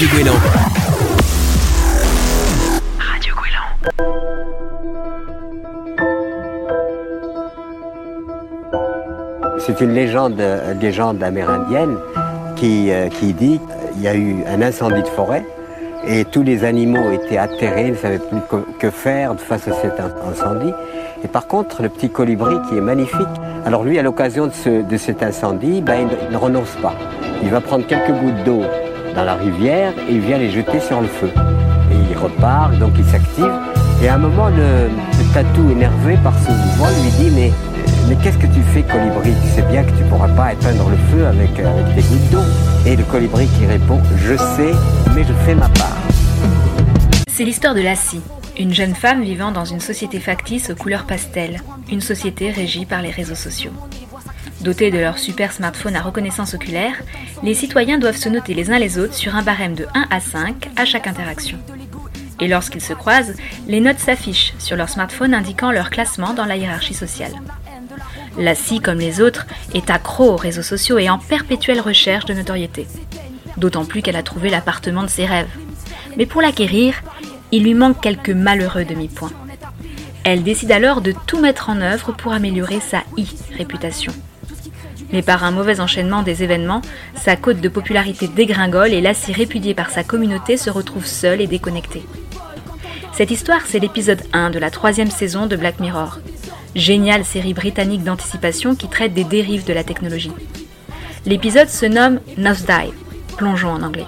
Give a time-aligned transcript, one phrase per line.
[0.00, 0.32] Radio.
[2.98, 3.34] Radio.
[9.58, 11.96] C'est une légende, une légende amérindienne
[12.56, 13.60] qui, euh, qui dit
[13.92, 15.44] qu'il y a eu un incendie de forêt
[16.06, 18.40] et tous les animaux étaient atterrés, ne savaient plus
[18.78, 20.72] que- faire face à cet in- incendie.
[21.22, 23.20] Et par contre, le petit colibri qui est magnifique,
[23.66, 26.94] alors lui, à l'occasion de, ce- de cet incendie, ben, il, il ne renonce pas.
[27.42, 28.62] Il va prendre quelques gouttes d'eau
[29.14, 31.30] dans la rivière et il vient les jeter sur le feu.
[31.90, 33.50] Et il repart, donc il s'active.
[34.02, 34.88] Et à un moment, le,
[35.34, 37.52] tatou, énervé par ce mouvement, lui dit Mais,
[38.08, 39.32] mais qu'est-ce que tu fais, colibri?
[39.42, 42.02] Tu sais bien que tu ne pourras pas éteindre le feu avec, euh, avec des
[42.02, 42.42] gouttes d'eau.
[42.86, 44.72] Et le colibri qui répond Je sais,
[45.14, 45.98] mais je fais ma part.
[47.28, 48.20] C'est l'histoire de Lassie,
[48.58, 53.02] une jeune femme vivant dans une société factice aux couleurs pastel, une société régie par
[53.02, 53.72] les réseaux sociaux.
[54.60, 56.94] Dotés de leur super smartphone à reconnaissance oculaire,
[57.42, 60.20] les citoyens doivent se noter les uns les autres sur un barème de 1 à
[60.20, 61.58] 5 à chaque interaction.
[62.40, 63.34] Et lorsqu'ils se croisent,
[63.66, 67.32] les notes s'affichent sur leur smartphone indiquant leur classement dans la hiérarchie sociale.
[68.36, 72.86] Lassie, comme les autres, est accro aux réseaux sociaux et en perpétuelle recherche de notoriété.
[73.56, 75.50] D'autant plus qu'elle a trouvé l'appartement de ses rêves.
[76.16, 77.02] Mais pour l'acquérir,
[77.50, 79.32] il lui manque quelques malheureux demi-points.
[80.24, 84.12] Elle décide alors de tout mettre en œuvre pour améliorer sa e-réputation.
[85.12, 86.82] Mais par un mauvais enchaînement des événements,
[87.14, 91.46] sa cote de popularité dégringole et Lassie, répudiée par sa communauté, se retrouve seule et
[91.46, 92.02] déconnectée.
[93.12, 96.20] Cette histoire, c'est l'épisode 1 de la troisième saison de Black Mirror.
[96.74, 100.32] Géniale série britannique d'anticipation qui traite des dérives de la technologie.
[101.26, 102.94] L'épisode se nomme Nosedive,
[103.36, 104.06] plongeons en anglais.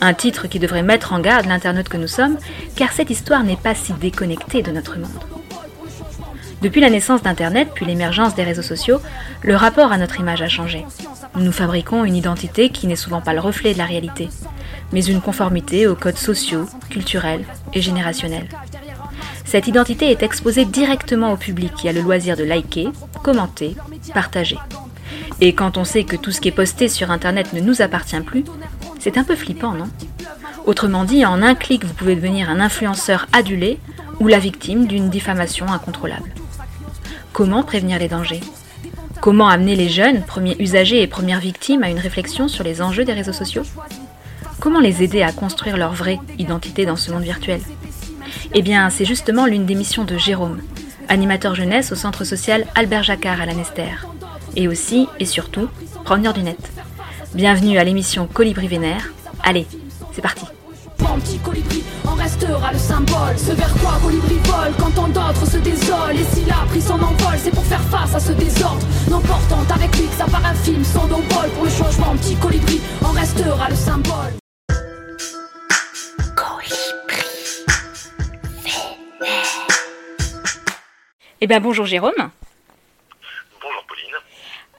[0.00, 2.38] Un titre qui devrait mettre en garde l'internaute que nous sommes,
[2.76, 5.35] car cette histoire n'est pas si déconnectée de notre monde.
[6.62, 9.00] Depuis la naissance d'Internet, puis l'émergence des réseaux sociaux,
[9.42, 10.86] le rapport à notre image a changé.
[11.36, 14.30] Nous fabriquons une identité qui n'est souvent pas le reflet de la réalité,
[14.92, 18.48] mais une conformité aux codes sociaux, culturels et générationnels.
[19.44, 22.88] Cette identité est exposée directement au public qui a le loisir de liker,
[23.22, 23.76] commenter,
[24.14, 24.58] partager.
[25.40, 28.20] Et quand on sait que tout ce qui est posté sur Internet ne nous appartient
[28.20, 28.44] plus,
[28.98, 29.88] c'est un peu flippant, non?
[30.64, 33.78] Autrement dit, en un clic, vous pouvez devenir un influenceur adulé
[34.18, 36.32] ou la victime d'une diffamation incontrôlable.
[37.36, 38.40] Comment prévenir les dangers
[39.20, 43.04] Comment amener les jeunes, premiers usagers et premières victimes, à une réflexion sur les enjeux
[43.04, 43.60] des réseaux sociaux
[44.58, 47.60] Comment les aider à construire leur vraie identité dans ce monde virtuel
[48.54, 50.62] Eh bien, c'est justement l'une des missions de Jérôme,
[51.10, 53.52] animateur jeunesse au centre social Albert Jacquard à la
[54.56, 55.68] et aussi et surtout
[56.06, 56.70] promeneur du net.
[57.34, 59.12] Bienvenue à l'émission Colibri Vénère.
[59.42, 59.66] Allez,
[60.12, 60.46] c'est parti.
[62.26, 63.38] Restera le symbole.
[63.38, 66.18] Ce vers quoi colibri vole quand tant d'autres se désolent.
[66.22, 68.84] Et s'il a pris son envol, c'est pour faire face à ce désordre.
[69.08, 72.16] N'emportant avec lui que ça part infime, son envol pour le changement.
[72.16, 74.32] Petit colibri en restera le symbole.
[81.40, 82.30] Eh bien, bonjour Jérôme.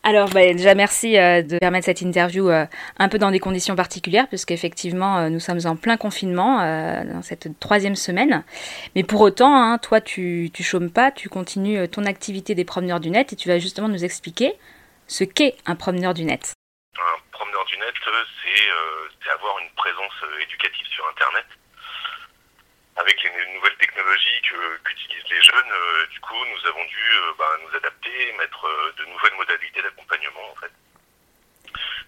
[0.07, 2.65] Alors, bah, déjà, merci euh, de permettre cette interview euh,
[2.97, 7.21] un peu dans des conditions particulières, puisqu'effectivement, euh, nous sommes en plein confinement euh, dans
[7.21, 8.45] cette troisième semaine.
[8.95, 13.01] Mais pour autant, hein, toi, tu, tu chômes pas, tu continues ton activité des promeneurs
[13.01, 14.53] du net et tu vas justement nous expliquer
[15.07, 16.53] ce qu'est un promeneur du net.
[16.95, 21.45] Un promeneur du net, c'est avoir une présence éducative sur Internet.
[22.97, 24.41] Avec les nou- nouvelles technologies
[24.83, 28.65] qu'utilisent les jeunes, euh, du coup, nous avons dû euh, bah, nous adapter et mettre
[28.65, 30.71] euh, de nouvelles modalités d'accompagnement, en fait.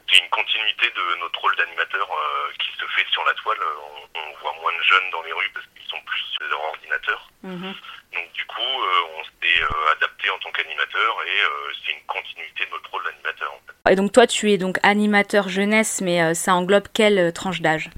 [0.10, 2.10] C'est une continuité de notre rôle d'animateur
[2.58, 3.60] qui se fait sur la toile.
[3.62, 6.60] On, on voit moins de jeunes dans les rues parce qu'ils sont plus sur leur
[6.64, 7.30] ordinateur.
[7.44, 9.62] Donc du coup, on s'est
[9.92, 11.40] adapté en tant qu'animateur et
[11.86, 13.54] c'est une continuité de notre rôle d'animateur.
[13.54, 13.92] En fait.
[13.92, 17.92] Et donc, toi, tu es donc animateur jeunesse, mais ça englobe quelle tranche d'âge?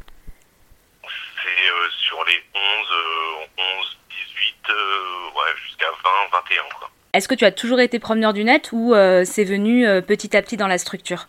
[2.31, 6.89] Les 11, euh, 11, 18, euh, ouais, jusqu'à 20, 21 quoi.
[7.13, 10.35] Est-ce que tu as toujours été promeneur du net ou euh, c'est venu euh, petit
[10.37, 11.27] à petit dans la structure?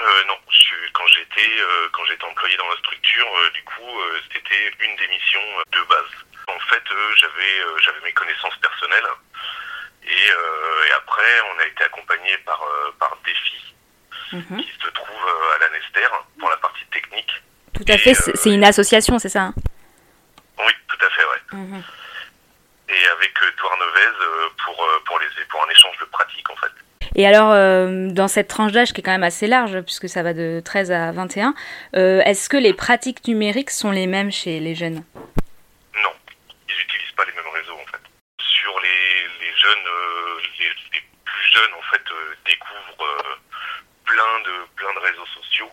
[0.00, 3.86] Euh, non, je quand j'étais euh, quand j'étais employé dans la structure, euh, du coup,
[4.00, 6.10] euh, c'était une des missions euh, de base.
[6.48, 9.10] En fait, euh, j'avais euh, j'avais mes connaissances personnelles
[10.02, 13.56] et, euh, et après, on a été accompagné par euh, par Défi
[14.32, 14.62] Mhm.
[14.62, 16.06] qui se trouve euh, à la Nester
[16.38, 17.30] pour la partie technique.
[17.74, 19.54] Tout à fait, c'est c'est une association, c'est ça hein?
[20.66, 21.80] Oui, tout à fait, ouais.
[22.88, 26.56] Et avec euh, Douarnevez euh, pour euh, pour les pour un échange de pratiques en
[26.56, 26.72] fait.
[27.14, 30.22] Et alors, euh, dans cette tranche d'âge qui est quand même assez large, puisque ça
[30.22, 31.54] va de 13 à 21,
[31.96, 35.04] euh, est-ce que les pratiques numériques sont les mêmes chez les jeunes?
[35.94, 36.12] Non,
[36.68, 38.00] ils n'utilisent pas les mêmes réseaux en fait.
[38.40, 42.02] Sur les, les jeunes, euh, les, les plus jeunes en fait
[42.46, 43.34] découvrent
[44.04, 45.70] plein de plein de réseaux sociaux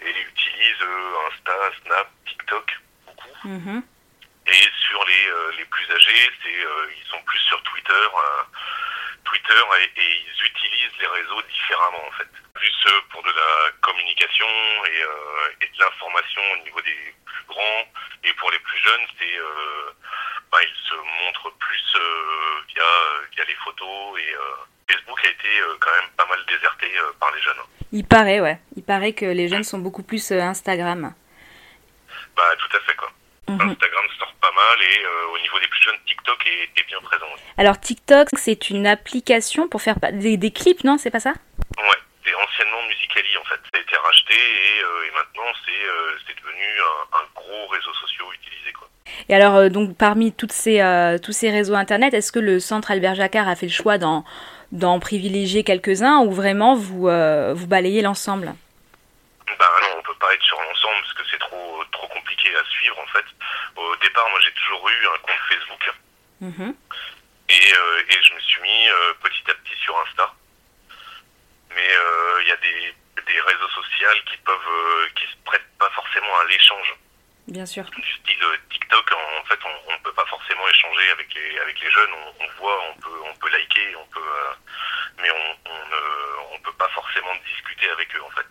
[0.00, 0.86] et utilisent
[1.28, 1.52] Insta,
[1.84, 3.48] Snap, TikTok beaucoup.
[3.48, 3.82] Mhm.
[4.48, 8.42] Et sur les, euh, les plus âgés, c'est euh, ils sont plus sur Twitter, euh,
[9.24, 12.28] Twitter et, et ils utilisent les réseaux différemment en fait.
[12.54, 14.46] Plus pour de la communication
[14.86, 17.84] et, et de l'information au niveau des plus grands
[18.24, 19.38] et pour les plus jeunes, c'est
[20.50, 21.96] bah, ils se montrent plus
[22.68, 22.84] via
[23.32, 24.34] via les photos et
[24.90, 25.48] Facebook a été
[25.80, 26.90] quand même pas mal déserté
[27.20, 27.60] par les jeunes.
[27.92, 28.58] Il paraît, ouais.
[28.76, 31.14] Il paraît que les jeunes sont beaucoup plus Instagram.
[32.36, 33.10] Bah tout à fait quoi.
[33.48, 33.60] Mhm.
[33.70, 36.98] Instagram sort pas mal et euh, au niveau des plus jeunes, TikTok est, est bien
[37.00, 37.44] présent aussi.
[37.58, 41.34] Alors TikTok, c'est une application pour faire des, des clips, non C'est pas ça?
[41.78, 43.60] Ouais, c'est anciennement Musicali en fait.
[43.72, 47.92] Ça a été racheté et, euh, et maintenant c'est euh, devenu un, un gros réseau
[47.94, 48.88] social utilisé quoi.
[49.28, 50.78] Et alors, euh, donc, parmi toutes ces,
[51.22, 54.24] tous ces réseaux Internet, est-ce que le centre Albert Jacquard a fait le choix d'en,
[54.72, 58.54] d'en privilégier quelques-uns ou vraiment vous, vous balayez l'ensemble?
[59.58, 62.64] Bah non, on peut pas être sur l'ensemble parce que c'est trop trop compliqué à
[62.64, 63.24] suivre en fait.
[63.76, 65.92] Au départ, moi j'ai toujours eu un compte Facebook
[66.40, 66.74] Mhm.
[67.48, 70.30] et, euh, et je me suis mis euh, petit à petit sur Insta.
[71.74, 72.94] Mais euh, il y a des,
[73.26, 76.94] des réseaux sociaux qui peuvent qui se prêtent pas forcément à l'échange.
[77.48, 77.84] Bien sûr.
[77.84, 81.90] du style TikTok, en, fait, on ne peut pas forcément échanger avec les avec les
[81.90, 82.12] jeunes.
[82.12, 84.52] On, on voit, on peut on peut liker, on peut, euh,
[85.18, 88.46] mais on on ne on peut pas forcément discuter avec eux en fait.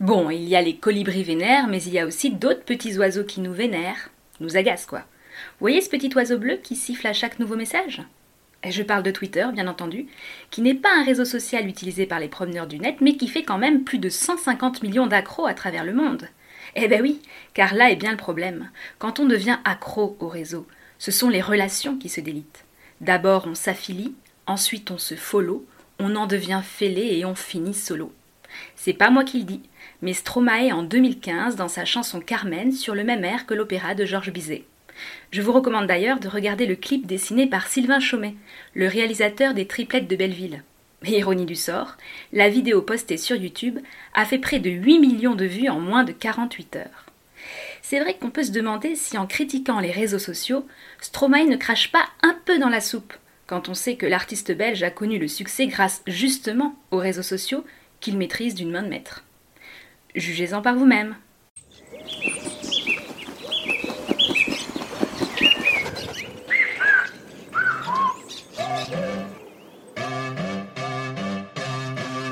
[0.00, 3.24] Bon, il y a les colibris vénères, mais il y a aussi d'autres petits oiseaux
[3.24, 4.10] qui nous vénèrent,
[4.40, 4.98] nous agacent quoi.
[4.98, 8.02] Vous voyez ce petit oiseau bleu qui siffle à chaque nouveau message?
[8.62, 10.06] Et Je parle de Twitter, bien entendu,
[10.50, 13.44] qui n'est pas un réseau social utilisé par les promeneurs du net, mais qui fait
[13.44, 16.28] quand même plus de 150 millions d'accros à travers le monde.
[16.76, 17.20] Eh ben oui,
[17.54, 18.70] car là est bien le problème.
[18.98, 20.66] Quand on devient accro au réseau,
[20.98, 22.64] ce sont les relations qui se délitent.
[23.00, 24.14] D'abord on s'affilie,
[24.46, 25.64] ensuite on se follow,
[25.98, 28.12] on en devient fêlé et on finit solo.
[28.76, 29.62] C'est pas moi qui le dis,
[30.02, 34.04] mais Stromae en 2015 dans sa chanson Carmen sur le même air que l'opéra de
[34.04, 34.64] Georges Bizet.
[35.30, 38.34] Je vous recommande d'ailleurs de regarder le clip dessiné par Sylvain Chaumet,
[38.74, 40.62] le réalisateur des Triplettes de Belleville.
[41.06, 41.96] Et ironie du sort,
[42.32, 43.78] la vidéo postée sur YouTube
[44.14, 47.06] a fait près de 8 millions de vues en moins de 48 heures.
[47.82, 50.66] C'est vrai qu'on peut se demander si en critiquant les réseaux sociaux,
[51.00, 53.12] Stromae ne crache pas un peu dans la soupe,
[53.46, 57.64] quand on sait que l'artiste belge a connu le succès grâce justement aux réseaux sociaux
[58.00, 59.24] qu'il maîtrise d'une main de maître.
[60.14, 61.16] Jugez-en par vous-même.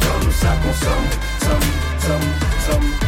[0.00, 1.08] Comme ça qu'on somme,
[1.40, 2.20] somme,
[2.66, 3.06] somme.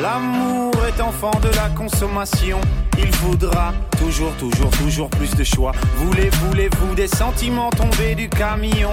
[0.00, 2.60] L'amour est enfant de la consommation.
[2.98, 5.72] Il faudra toujours, toujours, toujours plus de choix.
[5.96, 8.90] Voulez, voulez-vous des sentiments tombés du camion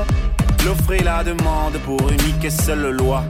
[0.65, 3.24] L'offre et la demande pour unique et seule loi.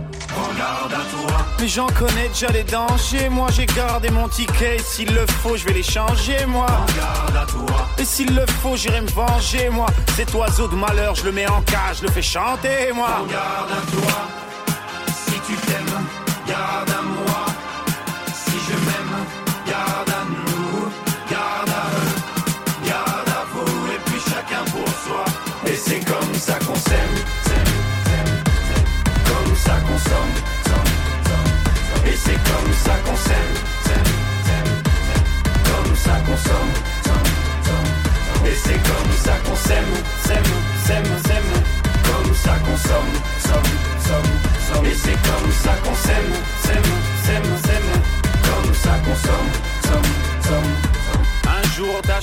[1.60, 3.30] Mais j'en connais déjà les dangers.
[3.30, 4.78] Moi j'ai gardé mon ticket.
[4.80, 6.68] S'il le faut, je vais les changer, moi.
[6.88, 7.88] Regarde à toi.
[7.98, 9.88] Et s'il le faut, j'irai me venger, moi.
[10.16, 13.22] Cet oiseau de malheur, je le mets en cage, je le fais chanter, moi.
[13.24, 14.35] Regarde à toi.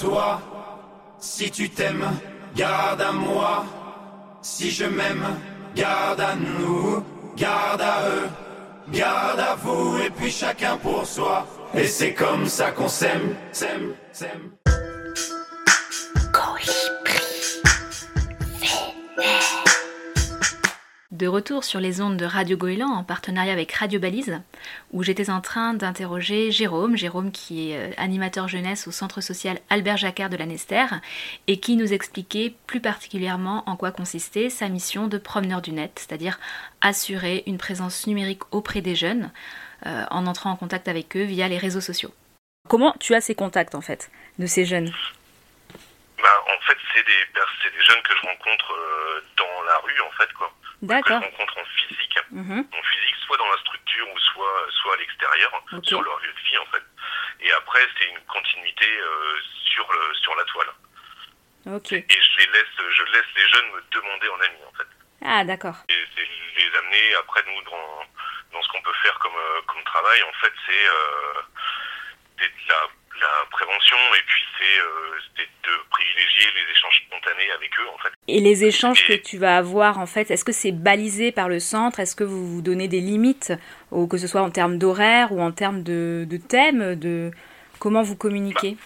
[0.00, 0.40] Toi,
[1.18, 2.08] si tu t'aimes,
[2.54, 3.64] garde à moi.
[4.42, 5.24] Si je m'aime,
[5.74, 7.04] garde à nous,
[7.36, 8.28] garde à eux,
[8.92, 11.46] garde à vous, et puis chacun pour soi.
[11.74, 14.52] Et c'est comme ça qu'on s'aime, s'aime, s'aime.
[21.18, 24.40] De retour sur les ondes de Radio Goéland en partenariat avec Radio Balise,
[24.92, 29.58] où j'étais en train d'interroger Jérôme, Jérôme qui est euh, animateur jeunesse au centre social
[29.68, 30.86] Albert Jacquard de la Nester,
[31.48, 35.90] et qui nous expliquait plus particulièrement en quoi consistait sa mission de promeneur du net,
[35.96, 36.38] c'est-à-dire
[36.82, 39.32] assurer une présence numérique auprès des jeunes
[39.86, 42.14] euh, en entrant en contact avec eux via les réseaux sociaux.
[42.68, 44.08] Comment tu as ces contacts en fait
[44.38, 44.92] de ces jeunes?
[46.22, 50.28] Bah, en fait, c'est des, jeunes que je rencontre euh, dans la rue, en fait.
[50.82, 51.20] D'accord.
[51.20, 52.68] je rencontre en physique, Mhm.
[52.72, 55.84] en physique, soit dans la structure ou soit, soit à l'extérieur, Ok.
[55.86, 56.82] sur leur lieu de vie, en fait.
[57.40, 60.68] Et après, c'est une continuité euh, sur, le, sur la toile.
[61.66, 61.92] Ok.
[61.92, 64.86] Et je les laisse, je laisse les jeunes me demander en ami, en fait.
[65.24, 65.74] Ah d'accord.
[65.88, 66.28] Et c'est
[66.62, 68.04] les amener après nous dans,
[68.52, 71.42] dans ce qu'on peut faire comme, euh, comme travail, en fait, c'est euh,
[72.38, 72.86] c'est de la,
[73.20, 75.76] la prévention et puis c'est euh, c'est de
[76.18, 78.12] privilégier les échanges spontanés avec eux, en fait.
[78.28, 81.60] Et les échanges que tu vas avoir, en fait, est-ce que c'est balisé par le
[81.60, 82.00] centre?
[82.00, 83.52] Est-ce que vous vous donnez des limites,
[83.90, 87.30] ou que ce soit en termes d'horaire ou en termes de, de thème de
[87.78, 88.76] Comment vous communiquez?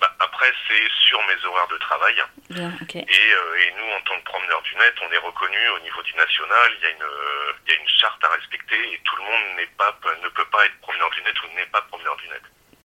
[0.00, 2.14] Bah, après, c'est sur mes horaires de travail.
[2.50, 2.70] Bien.
[2.92, 6.02] Et, euh, et nous, en tant que promeneurs du net, on est reconnu au niveau
[6.02, 6.72] du national.
[6.76, 9.22] Il y a une, euh, il y a une charte à respecter et tout le
[9.24, 9.36] monde
[9.78, 12.42] pas, ne peut pas être promeneur du net ou n'est pas promeneur du net.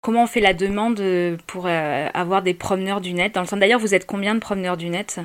[0.02, 3.32] Comment on fait la demande euh, pour euh, avoir des promeneurs du net?
[3.36, 5.20] Dans le centre, d'ailleurs, vous êtes combien de promeneurs du net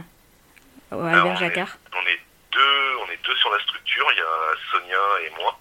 [0.92, 2.20] au Alors, Albert on, est, on est
[2.54, 4.06] deux, on est deux sur la structure.
[4.14, 5.58] Il y a Sonia et moi.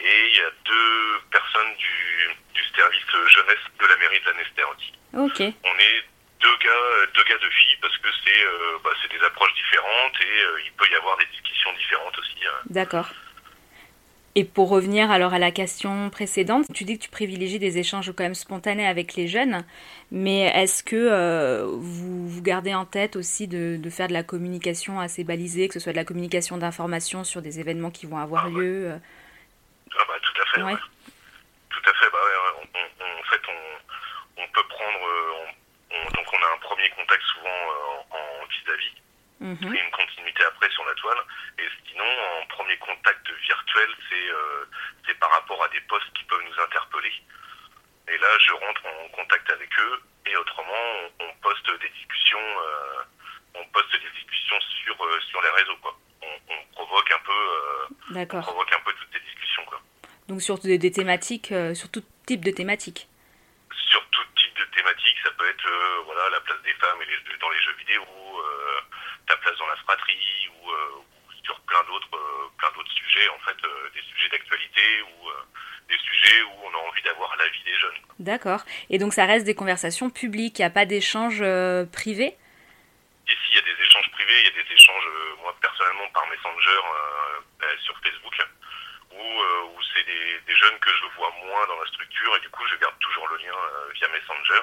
[0.00, 4.36] Et il y a deux personnes du, du service jeunesse de la mairie de la
[4.42, 4.92] Nester aussi.
[5.14, 5.98] Ok, On est
[6.42, 10.18] deux gars, deux gars, deux filles parce que c'est, euh, bah, c'est des approches différentes
[10.26, 12.42] et euh, il peut y avoir des discussions différentes aussi.
[12.46, 12.50] euh.
[12.66, 13.06] d'accord.
[14.36, 18.12] Et pour revenir alors à la question précédente, tu dis que tu privilégies des échanges
[18.12, 19.64] quand même spontanés avec les jeunes,
[20.12, 24.22] mais est-ce que euh, vous, vous gardez en tête aussi de, de faire de la
[24.22, 28.18] communication assez balisée, que ce soit de la communication d'information sur des événements qui vont
[28.18, 28.98] avoir Ah lieu euh,
[29.98, 30.62] Ah bah tout à fait.
[30.62, 30.72] Ouais.
[30.74, 30.78] ouais.
[31.70, 32.10] Tout à fait.
[32.12, 33.42] Bah ouais, on- on- on- en fait,
[34.38, 35.06] on, peut prendre.
[35.08, 38.94] euh, on- on- donc on a un premier contact souvent en en vis-à-vis
[39.40, 39.74] mhm.
[39.74, 41.18] et une continuité après sur la toile.
[41.58, 44.64] Et sinon, en premier contact virtuel, c'est euh,
[45.20, 47.12] par rapport à des posts qui peuvent nous interpeller.
[48.08, 50.02] Et là, je rentre en contact avec eux.
[50.26, 50.72] Et autrement,
[51.20, 52.38] on, on poste des discussions.
[52.38, 53.02] euh,
[53.54, 55.76] on poste des discussions sur euh, sur les réseaux.
[55.82, 55.98] Quoi.
[56.22, 57.32] On, on provoque un peu.
[57.32, 57.86] euh,
[58.32, 59.64] on provoque un peu toutes ces discussions.
[59.66, 59.80] Quoi.
[60.28, 63.08] Donc sur des, des thématiques, sur tout type de thématiques.
[63.90, 65.16] sur tout type de thématique.
[65.24, 68.04] Ça peut être euh, voilà la place des femmes et les, dans les jeux vidéo,
[68.04, 68.80] euh,
[69.26, 73.28] ta place dans la fratrie ou, euh, ou sur plein d'autres euh, plein d'autres sujets
[73.30, 75.42] en fait, euh, des sujets d'actualité ou euh,
[75.88, 78.00] des sujets où on a envie d'avoir l'avis des jeunes.
[78.06, 78.09] quoi.
[78.20, 78.64] D'accord.
[78.90, 82.36] Et donc ça reste des conversations publiques, il n'y a pas d'échanges euh, privés
[83.26, 86.06] Ici, il y a des échanges privés, il y a des échanges, euh, moi personnellement,
[86.12, 88.36] par Messenger euh, euh, sur Facebook,
[89.12, 92.40] où, euh, où c'est des, des jeunes que je vois moins dans la structure, et
[92.40, 94.62] du coup, je garde toujours le lien euh, via Messenger.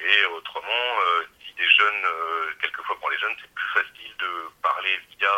[0.00, 4.50] Et autrement, euh, si des jeunes, euh, quelquefois pour les jeunes, c'est plus facile de
[4.62, 5.30] parler via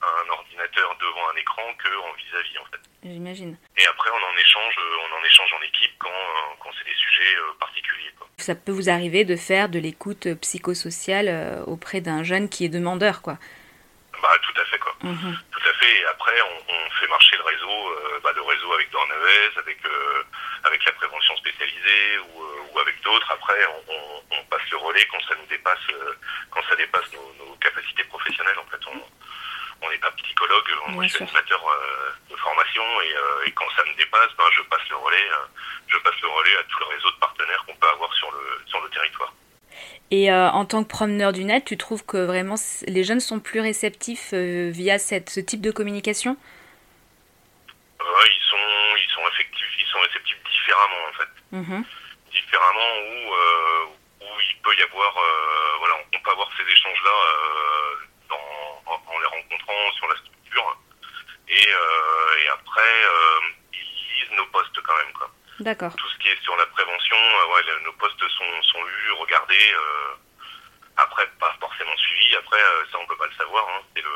[0.00, 2.80] un ordinateur devant un écran qu'en vis-à-vis, en fait.
[3.02, 3.56] J'imagine.
[3.76, 6.84] Et après, on en échange, euh, on en échange en équipe quand, euh, quand c'est
[6.88, 8.12] des sujets euh, particuliers.
[8.18, 8.28] Quoi.
[8.48, 12.70] Ça peut vous arriver de faire de l'écoute psychosociale euh, auprès d'un jeune qui est
[12.70, 13.36] demandeur, quoi.
[14.22, 14.94] Bah, tout à fait, quoi.
[15.02, 15.38] Mhm.
[15.52, 16.00] Tout à fait.
[16.00, 19.78] Et après, on, on fait marcher le réseau, euh, bah, le réseau avec Dornavez, avec
[19.84, 20.22] euh,
[20.64, 23.30] avec la prévention spécialisée ou, euh, ou avec d'autres.
[23.30, 25.86] Après, on, on, on passe le relais quand ça nous dépasse,
[26.50, 28.58] quand ça dépasse nos, nos capacités professionnelles.
[28.58, 29.02] En fait, on
[29.80, 31.62] on n'est pas psychologue, moi je suis animateur
[32.28, 35.30] de formation et, et, quand ça me dépasse, ben, je passe le relais,
[35.86, 38.60] je passe le relais à tout le réseau de partenaires qu'on peut avoir sur le
[38.66, 39.32] sur le territoire.
[40.28, 42.56] Et euh, en tant que promeneur du net, tu trouves que vraiment
[42.86, 46.36] les jeunes sont plus réceptifs euh, via cette, ce type de communication?
[47.98, 51.32] Euh, ils, sont, ils, sont effectifs, ils sont réceptifs différemment en fait.
[51.52, 51.84] Mhm.
[52.30, 53.32] Différemment où,
[54.20, 55.14] où il peut y avoir,
[55.78, 57.16] voilà, on peut avoir ces échanges-là
[58.28, 60.78] en, en, les rencontrant sur la structure.
[61.48, 62.92] Et, et après,
[63.72, 65.12] ils lisent nos postes quand même.
[65.14, 65.30] Quoi.
[65.60, 65.94] D'accord.
[65.96, 69.72] Tout ce qui est sur la prévention, euh, nos postes sont, sont lus, regardés.
[69.74, 70.14] Euh,
[70.96, 72.36] après, pas forcément suivis.
[72.36, 73.66] Après, euh, ça, on peut pas le savoir.
[73.68, 73.82] Hein.
[73.94, 74.14] C'est le,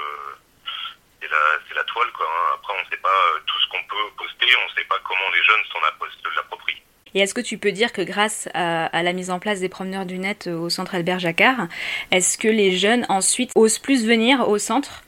[1.20, 2.26] c'est la, toile, quoi.
[2.26, 2.54] Hein.
[2.54, 3.08] Après, on sait pas
[3.46, 4.46] tout ce qu'on peut poster.
[4.64, 5.80] On sait pas comment les jeunes s'en
[6.36, 6.82] l'approprient.
[7.14, 9.68] Et est-ce que tu peux dire que grâce à, à, la mise en place des
[9.68, 11.66] promeneurs du net au centre Albert Jacquard,
[12.10, 15.02] est-ce que les jeunes ensuite osent plus venir au centre?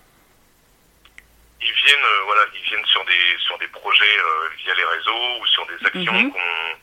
[1.64, 5.40] Ils viennent, euh, voilà, ils viennent sur des sur des projets euh, via les réseaux
[5.40, 6.32] ou sur des actions Mhm.
[6.32, 6.76] qu'on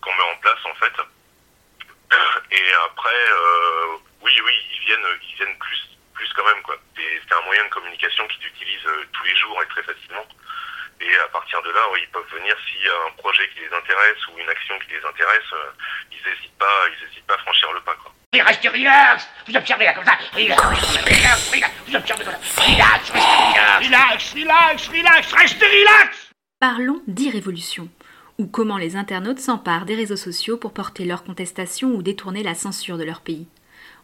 [0.00, 0.92] qu'on met en place en fait.
[2.52, 5.80] Et après, euh, oui, oui, ils viennent, ils viennent plus
[6.14, 6.76] plus quand même quoi.
[6.96, 10.26] C'est un moyen de communication qu'ils utilisent tous les jours et très facilement.
[11.00, 13.60] Et à partir de là, oui, ils peuvent venir s'il y a un projet qui
[13.60, 15.72] les intéresse ou une action qui les intéresse, euh,
[16.12, 18.12] ils n'hésitent pas, ils hésitent pas à franchir le pas quoi.
[18.32, 19.28] Restez relax.
[19.48, 20.18] Vous observez là comme ça.
[20.34, 22.62] Relax, relax, relax, vous observez comme ça.
[22.62, 23.86] Relax, restez relax.
[23.86, 26.30] Relax, relax, relax, restez relax.
[26.60, 27.88] Parlons d'e-révolution,
[28.38, 32.54] ou comment les internautes s'emparent des réseaux sociaux pour porter leur contestation ou détourner la
[32.54, 33.48] censure de leur pays.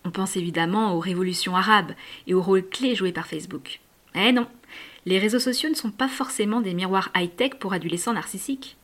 [0.05, 1.93] On pense évidemment aux révolutions arabes
[2.27, 3.81] et au rôle clé joué par Facebook.
[4.15, 4.49] Eh non,
[5.07, 8.77] les réseaux sociaux ne sont pas forcément des miroirs high-tech pour adolescents narcissiques.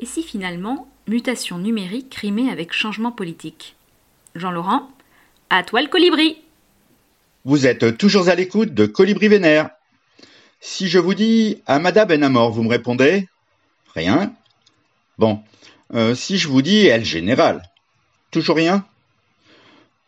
[0.00, 3.76] Et si finalement, mutation numérique rimée avec changement politique?
[4.34, 4.90] Jean-Laurent,
[5.50, 6.38] à toi le colibri
[7.44, 9.70] Vous êtes toujours à l'écoute de Colibri Vénère.
[10.60, 13.28] Si je vous dis Amada Ben Amor, vous me répondez
[13.94, 14.32] Rien
[15.18, 15.42] Bon.
[15.94, 17.62] Euh, si je vous dis El Général
[18.30, 18.84] Toujours rien?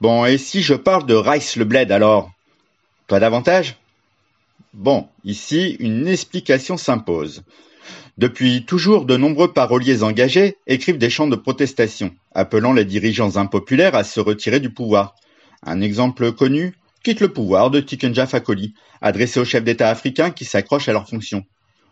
[0.01, 2.31] Bon, et si je parle de Rice le Bled alors
[3.07, 3.80] Pas davantage?
[4.73, 7.43] Bon, ici, une explication s'impose.
[8.19, 13.97] Depuis toujours, de nombreux paroliers engagés écrivent des chants de protestation, appelant les dirigeants impopulaires
[13.97, 15.17] à se retirer du pouvoir.
[15.65, 20.45] Un exemple connu, quitte le pouvoir de Tikenja Fakoli, adressé aux chefs d'État africains qui
[20.45, 21.45] s'accrochent à leurs fonctions.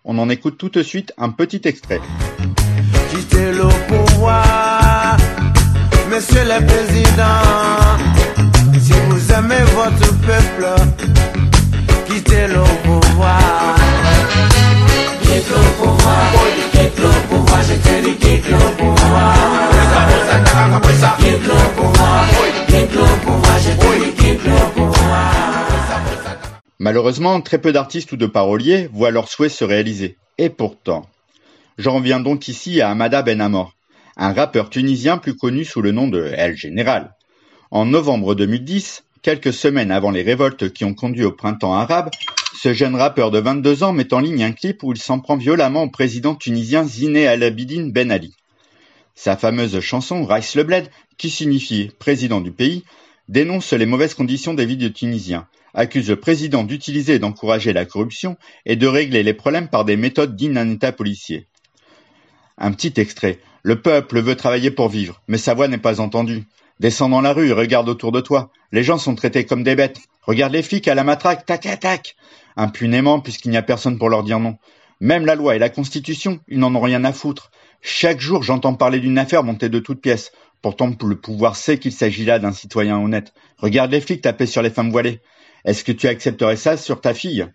[0.05, 2.01] On en écoute tout de suite un petit extrait.
[6.11, 7.43] Monsieur le président.
[8.81, 11.48] Si vous aimez votre peuple,
[26.81, 30.17] Malheureusement, très peu d'artistes ou de paroliers voient leurs souhaits se réaliser.
[30.39, 31.07] Et pourtant,
[31.77, 33.75] j'en reviens donc ici à Amada Ben Amor,
[34.17, 37.15] un rappeur tunisien plus connu sous le nom de El Général.
[37.71, 42.11] En novembre 2010, quelques semaines avant les révoltes qui ont conduit au printemps arabe,
[42.61, 45.37] ce jeune rappeur de 22 ans met en ligne un clip où il s'en prend
[45.37, 48.35] violemment au président tunisien Ziné Al Abidine Ben Ali.
[49.15, 52.85] Sa fameuse chanson Rice le Bled, qui signifie président du pays,
[53.29, 57.85] dénonce les mauvaises conditions des vies des Tunisiens, accuse le président d'utiliser et d'encourager la
[57.85, 61.47] corruption et de régler les problèmes par des méthodes dignes d'un État policier.
[62.57, 63.39] Un petit extrait.
[63.63, 66.45] Le peuple veut travailler pour vivre, mais sa voix n'est pas entendue.
[66.81, 68.53] Descends dans la rue regarde autour de toi.
[68.71, 69.99] Les gens sont traités comme des bêtes.
[70.23, 72.17] Regarde les flics à la matraque, tac, tac, tac.
[72.57, 74.57] Impunément, puisqu'il n'y a personne pour leur dire non.
[75.01, 77.51] Même la loi et la constitution, ils n'en ont rien à foutre.
[77.83, 80.31] Chaque jour, j'entends parler d'une affaire montée de toutes pièces.
[80.63, 83.33] Pourtant, le pouvoir sait qu'il s'agit là d'un citoyen honnête.
[83.57, 85.21] Regarde les flics taper sur les femmes voilées.
[85.65, 87.47] Est-ce que tu accepterais ça sur ta fille?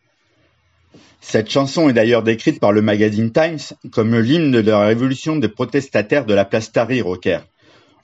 [1.21, 3.59] Cette chanson est d'ailleurs décrite par le magazine Times
[3.91, 7.17] comme l'hymne de la révolution des protestataires de la place Tahrir au.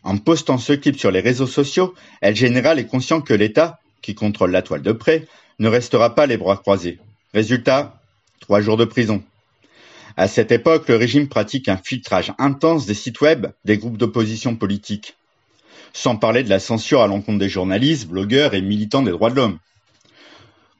[0.03, 4.15] En postant ce clip sur les réseaux sociaux, El Général est conscient que l'État, qui
[4.15, 5.27] contrôle la toile de près,
[5.59, 6.99] ne restera pas les bras croisés.
[7.33, 8.01] Résultat,
[8.39, 9.21] trois jours de prison.
[10.15, 14.55] À cette époque, le régime pratique un filtrage intense des sites web des groupes d'opposition
[14.55, 15.15] politique.
[15.93, 19.35] Sans parler de la censure à l'encontre des journalistes, blogueurs et militants des droits de
[19.35, 19.59] l'homme.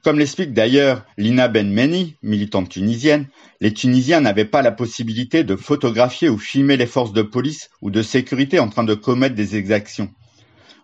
[0.02, 3.26] Comme l'explique d'ailleurs Lina Benmeni, militante tunisienne,
[3.60, 7.90] les Tunisiens n'avaient pas la possibilité de photographier ou filmer les forces de police ou
[7.90, 10.10] de sécurité en train de commettre des exactions.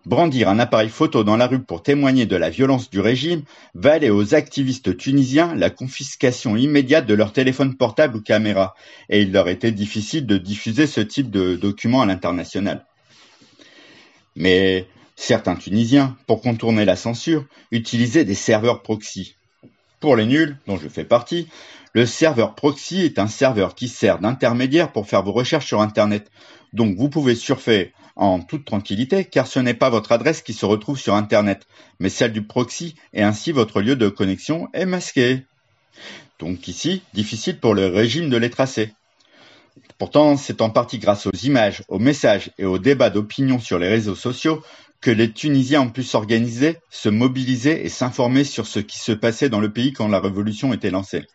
[0.05, 3.41] Brandir un appareil photo dans la rue pour témoigner de la violence du régime
[3.73, 8.75] valait aux activistes tunisiens la confiscation immédiate de leur téléphone portable ou caméra,
[9.09, 12.85] et il leur était difficile de diffuser ce type de documents à l'international.
[14.35, 14.85] Mais
[15.19, 19.35] Certains Tunisiens, pour contourner la censure, utilisaient des serveurs proxy.
[19.99, 21.47] Pour les nuls, dont je fais partie,
[21.93, 26.29] le serveur proxy est un serveur qui sert d'intermédiaire pour faire vos recherches sur Internet.
[26.71, 30.67] Donc vous pouvez surfer en toute tranquillité car ce n'est pas votre adresse qui se
[30.67, 31.65] retrouve sur Internet,
[31.99, 35.45] mais celle du proxy et ainsi votre lieu de connexion est masqué.
[36.37, 38.93] Donc ici, difficile pour le régime de les tracer.
[39.97, 43.87] Pourtant, c'est en partie grâce aux images, aux messages et aux débats d'opinion sur les
[43.87, 44.61] réseaux sociaux
[45.01, 49.49] que les Tunisiens ont pu s'organiser, se mobiliser et s'informer sur ce qui se passait
[49.49, 51.25] dans le pays quand la révolution était lancée.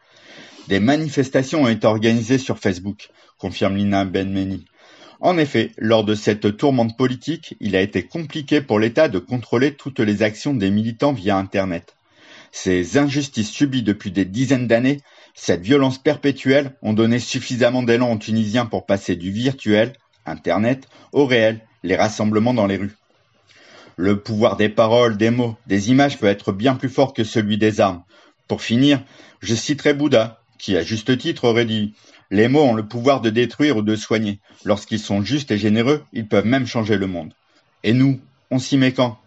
[0.68, 4.64] Des manifestations ont été organisées sur Facebook, confirme Lina Benmeni.
[5.20, 9.74] En effet, lors de cette tourmente politique, il a été compliqué pour l'État de contrôler
[9.74, 11.94] toutes les actions des militants via Internet.
[12.50, 15.00] Ces injustices subies depuis des dizaines d'années,
[15.34, 19.94] cette violence perpétuelle ont donné suffisamment d'élan aux Tunisiens pour passer du virtuel,
[20.26, 22.96] Internet, au réel, les rassemblements dans les rues.
[24.02, 27.56] Le pouvoir des paroles, des mots, des images peut être bien plus fort que celui
[27.56, 28.02] des armes.
[28.48, 29.00] Pour finir,
[29.40, 31.94] je citerai Bouddha, qui à juste titre aurait dit
[32.28, 34.40] Les mots ont le pouvoir de détruire ou de soigner.
[34.64, 37.32] Lorsqu'ils sont justes et généreux, ils peuvent même changer le monde.
[37.84, 38.18] Et nous,
[38.50, 39.18] on s'y met quand?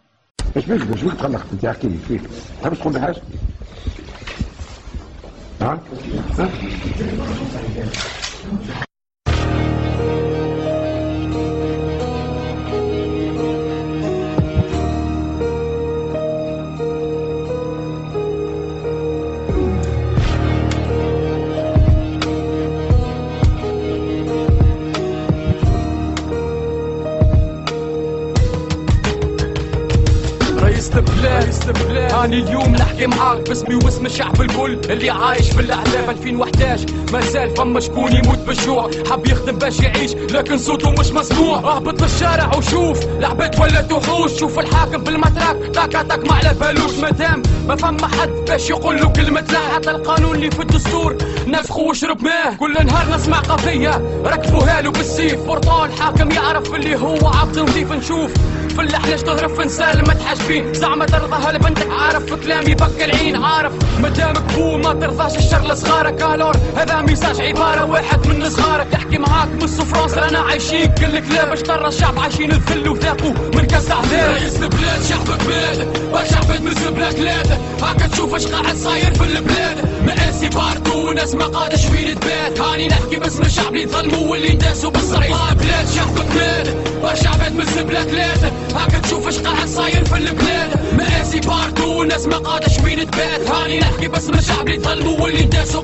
[32.40, 38.16] اليوم نحكي معاك باسمي واسم الشعب الكل اللي عايش في الاحلام 2011 مازال فما شكون
[38.16, 38.92] يموت بالجوع.
[39.12, 41.58] حب يخدم باش يعيش لكن صوته مش مسموع.
[41.58, 46.94] اهبط للشارع وشوف العباد ولات وحوش شوف الحاكم بالمتراك تاكا تاك ما على بالوش.
[47.02, 51.18] مادام ما فما حد باش يقول له كلمة لا حتى القانون اللي في الدستور.
[51.48, 54.22] نفخه وشرب ماه كل نهار نسمع قضية.
[54.26, 55.40] ركبوها له بالسيف.
[55.44, 58.32] بورطال حاكم يعرف اللي هو عبد نظيف نشوف
[58.70, 63.36] في اللحلة تهرب في نسال ما تحاجبين زعما ترضى هالبنتك عارف في كلامي بك العين
[63.36, 63.74] عارف.
[64.00, 68.94] مدامك بو ما ترضاش الشر لصغارك الور هذا ميساج عبارة واحد من صغارك.
[68.94, 70.88] يحكي معاك من فرنسا رانا عايشين.
[70.88, 73.34] كل كلاب باش ترى الشعب عايشين الذل وذاقوا.
[73.56, 76.12] من كاس عذاب رئيس البلاد شعب بلاد.
[76.14, 79.95] برشا عباد من ثلاثة هاكا تشوف اش قاعد صاير في البلاد.
[80.06, 84.92] مآسي باردو وناس ما قادش وين تبات هاني نحكي باسم الشعب اللي ظلموا واللي داسوا
[84.92, 88.52] بالصريح بلاد شعب بلاد برشا عباد من زبلة ثلاثة.
[88.76, 90.70] هاكا تشوف اش قاعد صاير في البلاد.
[90.98, 95.82] مآسي باردو وناس ما قادش وين تبات هاني نحكي باسم الشعب اللي ظلموا واللي داسوا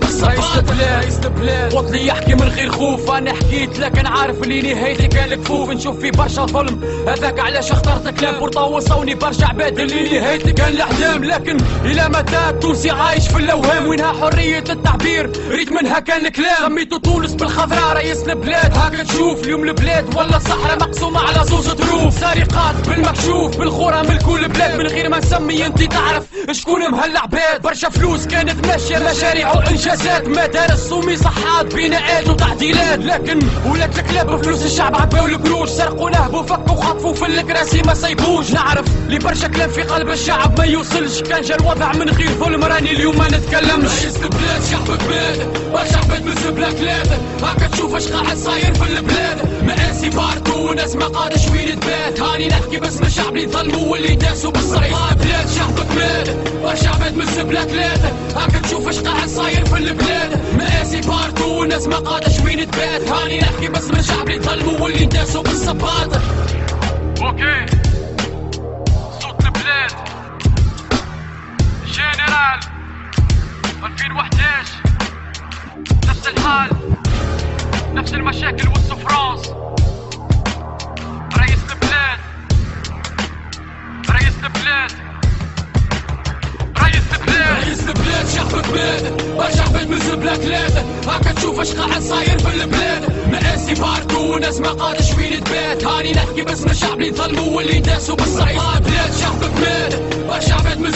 [0.57, 5.31] البلاد رئيس البلاد وطني يحكي من غير خوف أنا حكيت لكن عارف اللي نهايتي كان
[5.31, 6.81] الكفوف نشوف في برشا ظلم.
[7.07, 9.79] هذاك علاش اخترت كلام بورطا وصوني برشا عباد.
[9.79, 15.71] اللي نهايتي كان الاحلام لكن إلى متى التونسي عايش في الاوهام وينها حرية التعبير ريت
[15.71, 18.77] منها كان الكلام سميتو تونس بالخضراء رئيس البلاد.
[18.77, 22.19] هاكا تشوف اليوم البلاد ولا صحراء مقسومة على زوج ظروف.
[22.19, 24.79] سرقات بالمكشوف بالخورة من كل بلاد.
[24.79, 27.61] من غير ما نسمي انت تعرف شكون مهل عباد.
[27.61, 30.27] برشا فلوس كانت ماشية مشاريع وإنجازات.
[30.27, 32.99] مدارس ومصحات بناءات وتعديلات.
[32.99, 35.69] لكن ولات الكلاب بفلوس الشعب عباو القروش.
[35.69, 40.59] سرقوا نهبوا فكوا خطفوا في الكراسي ما سيبوش نعرف لي برشا كلام في قلب الشعب
[40.59, 41.21] ما يوصلش.
[41.21, 43.91] كان جا الوضع من غير ظلم راني اليوم ما نتكلمش.
[44.01, 45.61] رئيس البلاد شعب بلاد.
[46.25, 49.63] من زبلة ثلاثة هاكا تشوف اش قاعد صاير في البلاد.
[49.63, 52.21] مآسي باردو وناس ما قادش وين تبات.
[52.21, 57.15] هاني نحكي باسم الشعب اللي ظلموا واللي داسوا بالصريح بلاد شعب بلاد.
[57.15, 60.39] من زبلة ثلاثة هاكا تشوف اش قاعد صاير في البلاد.
[60.57, 63.07] مآسي باردو وناس ما قادش وين تبات.
[63.07, 66.21] هاني نحكي باسم الشعب اللي ظلموا واللي داسوا بالصباط
[67.21, 67.65] أوكي
[69.21, 69.91] صوت البلاد
[71.85, 72.70] جنرال
[73.83, 74.83] 2011
[76.07, 76.69] نفس الحال.
[77.93, 79.47] نفس المشاكل والسفرانس
[81.37, 82.19] رئيس البلاد
[84.09, 84.91] رئيس البلاد
[87.51, 92.63] رئيس البلاد شعب بلاد برشا عباد من زبلة ثلاثة هاكا تشوف اش قاعد صاير في
[92.63, 96.41] البلاد مآسي باردو وناس ما قادش وين تبات هاني نحكي
[98.15, 100.11] بالصريح بلاد شعب بلاد
[100.79, 100.93] من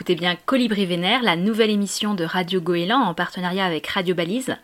[0.00, 4.56] écoutez bien Colibri Vénère, la nouvelle émission de Radio Goéland en partenariat avec Radio Balise.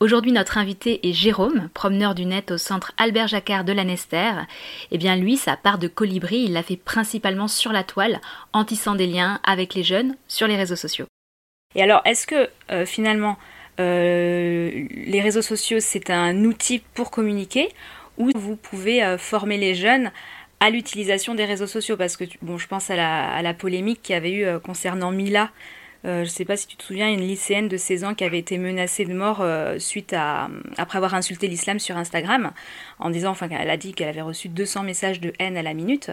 [0.00, 4.32] Aujourd'hui, notre invité est Jérôme, promeneur du net au centre Albert Jacquard de Lanester.
[4.90, 8.20] Eh bien, lui, sa part de colibri, il l'a fait principalement sur la toile,
[8.52, 11.06] en tissant des liens avec les jeunes sur les réseaux sociaux.
[11.76, 13.38] Et alors, est-ce que euh, finalement,
[13.78, 17.68] euh, les réseaux sociaux, c'est un outil pour communiquer
[18.18, 20.10] ou vous pouvez euh, former les jeunes
[20.62, 24.02] à l'utilisation des réseaux sociaux Parce que, bon, je pense à la, à la polémique
[24.02, 25.50] qu'il y avait eu concernant Mila
[26.04, 28.24] euh, je ne sais pas si tu te souviens, une lycéenne de 16 ans qui
[28.24, 32.50] avait été menacée de mort euh, suite à après avoir insulté l'islam sur Instagram,
[32.98, 35.74] en disant, enfin, qu'elle a dit qu'elle avait reçu 200 messages de haine à la
[35.74, 36.10] minute.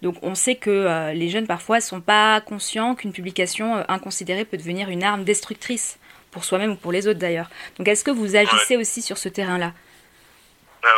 [0.00, 4.56] Donc, on sait que euh, les jeunes parfois sont pas conscients qu'une publication inconsidérée peut
[4.56, 5.98] devenir une arme destructrice
[6.30, 7.50] pour soi-même ou pour les autres d'ailleurs.
[7.78, 9.72] Donc, est-ce que vous agissez aussi sur ce terrain-là?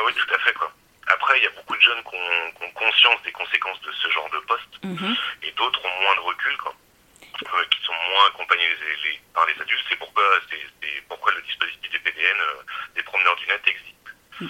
[0.07, 0.55] Oui, tout à fait.
[0.55, 0.71] Quoi.
[1.07, 4.29] Après, il y a beaucoup de jeunes qui ont, conscience des conséquences de ce genre
[4.31, 5.17] de poste, mhm.
[5.43, 6.57] et d'autres ont moins de recul.
[6.59, 6.75] Quoi
[7.39, 8.69] qui sont moins accompagnés
[9.05, 9.85] les, par les adultes.
[9.89, 10.23] C'est pourquoi,
[11.09, 12.63] pourquoi le dispositif des PDN, euh,
[12.95, 14.41] des promeneurs du net, existe.
[14.41, 14.47] Hmm.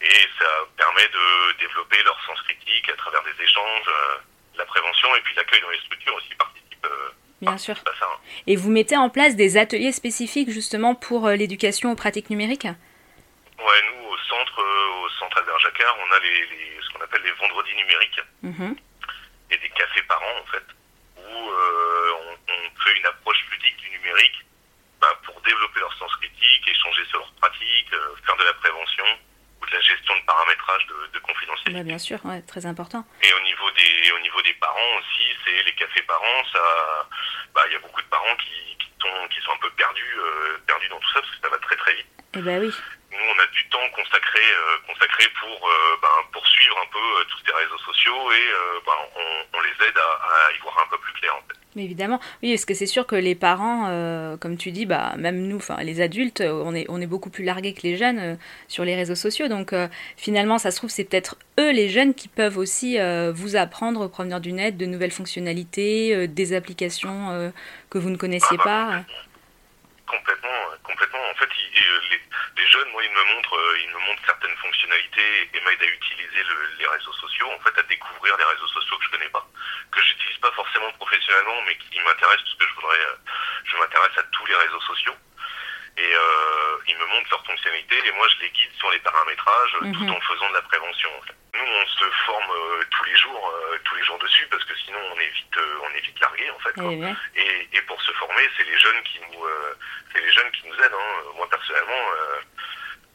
[0.00, 4.18] Et ça permet de développer leur sens critique à travers des échanges, euh,
[4.56, 6.86] la prévention et puis l'accueil dans les structures aussi participe.
[6.86, 7.76] Euh, Bien sûr.
[7.76, 8.18] À ça, hein.
[8.46, 12.64] Et vous mettez en place des ateliers spécifiques justement pour l'éducation aux pratiques numériques?
[12.64, 14.03] Ouais, nous
[14.34, 18.20] centre, au centre Albert Jacquard, on a les, ce qu'on appelle les vendredis numériques.
[18.44, 18.76] Mm-hmm.
[19.50, 20.64] Et des cafés parents en fait
[21.16, 22.12] où euh,
[22.48, 24.44] on, fait une approche ludique du numérique
[25.00, 29.04] bah, pour développer leur sens critique, échanger sur leurs pratiques, euh, faire de la prévention
[29.62, 31.72] ou de la gestion de paramétrage de, confidentialité.
[31.72, 33.06] Bah, bien sûr, ouais, très important.
[33.22, 37.08] Et au niveau des, au niveau des parents aussi, c'est les cafés parents, ça,
[37.54, 40.14] bah, il y a beaucoup de parents qui, qui, sont, qui sont un peu perdus,
[40.18, 42.06] euh, perdus dans tout ça parce que ça va très très vite.
[42.36, 42.74] Eh ben oui
[43.14, 46.98] nous, on a du temps consacré, euh, consacré pour, euh, ben, pour suivre un peu
[46.98, 48.46] euh, tous ces réseaux sociaux et
[48.84, 48.92] ben,
[49.54, 51.34] on, les aide à, y voir un peu plus clair.
[51.34, 51.58] En fait.
[51.76, 55.46] Mais évidemment, oui, parce que c'est sûr que les parents, comme tu dis, bah, même
[55.46, 58.84] nous, enfin les adultes, on est, on est beaucoup plus largués que les jeunes sur
[58.84, 59.48] les réseaux sociaux.
[59.48, 59.74] Donc
[60.16, 62.98] finalement, ça se trouve, c'est peut-être eux, les jeunes, qui peuvent aussi
[63.32, 67.52] vous apprendre, au provenir du net, de nouvelles fonctionnalités, des applications
[67.90, 69.04] que vous ne connaissiez ah, bah, pas.
[70.14, 71.28] Complètement, complètement.
[71.28, 72.20] En fait, les,
[72.56, 75.86] les jeunes, moi, ils me montrent, euh, ils me montrent certaines fonctionnalités et m'aident à
[75.86, 76.42] utiliser
[76.78, 79.44] les réseaux sociaux, en fait, à découvrir les réseaux sociaux que je connais pas,
[79.90, 83.16] que j'utilise pas forcément professionnellement, mais qui m'intéressent parce que je voudrais, euh,
[83.64, 85.16] je m'intéresse à tous les réseaux sociaux.
[85.96, 89.76] Et euh, ils me montrent leurs fonctionnalités et moi je les guide sur les paramétrages
[89.80, 90.10] tout mhm.
[90.10, 91.10] en faisant de la prévention.
[91.54, 92.50] Nous on se forme
[92.90, 93.54] tous les jours,
[93.84, 96.58] tous les jours dessus parce que sinon on est vite, on est vite largué en
[96.58, 96.74] fait.
[97.36, 99.46] Eh et, et, pour se former, c'est les jeunes qui nous,
[100.12, 100.98] c'est les jeunes qui nous aident.
[100.98, 101.22] Hein.
[101.36, 102.10] Moi personnellement,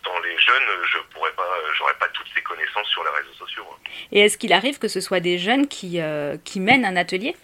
[0.06, 3.65] dans les jeunes, je pourrais pas, j'aurais pas toutes ces connaissances sur les réseaux sociaux.
[3.72, 3.89] Hein.
[4.12, 7.36] Et est-ce qu'il arrive que ce soit des jeunes qui, euh, qui mènent un atelier,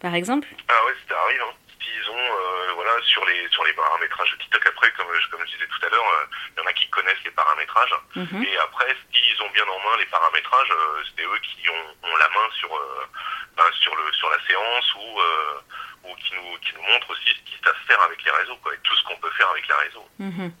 [0.00, 0.48] par exemple?
[0.68, 1.42] Ah ouais, ça arrive.
[1.42, 1.54] Hein.
[1.80, 2.59] Ils ont, euh,
[3.02, 4.66] sur les sur les paramétrages de TikTok.
[4.66, 7.24] Après, comme comme je disais tout à l'heure, euh, il y en a qui connaissent
[7.24, 7.94] les paramétrages.
[8.16, 8.44] Mhm.
[8.44, 10.72] Et après, s'ils ont bien en main les paramétrages,
[11.16, 12.70] c'est eux qui ont, ont, la main sur
[13.56, 15.20] ben, sur le sur la séance ou
[16.04, 18.74] ou qui nous qui nous montrent aussi ce qu'ils savent faire avec les réseaux, quoi,
[18.74, 20.08] et tout ce qu'on peut faire avec les réseaux.
[20.18, 20.52] Mhm.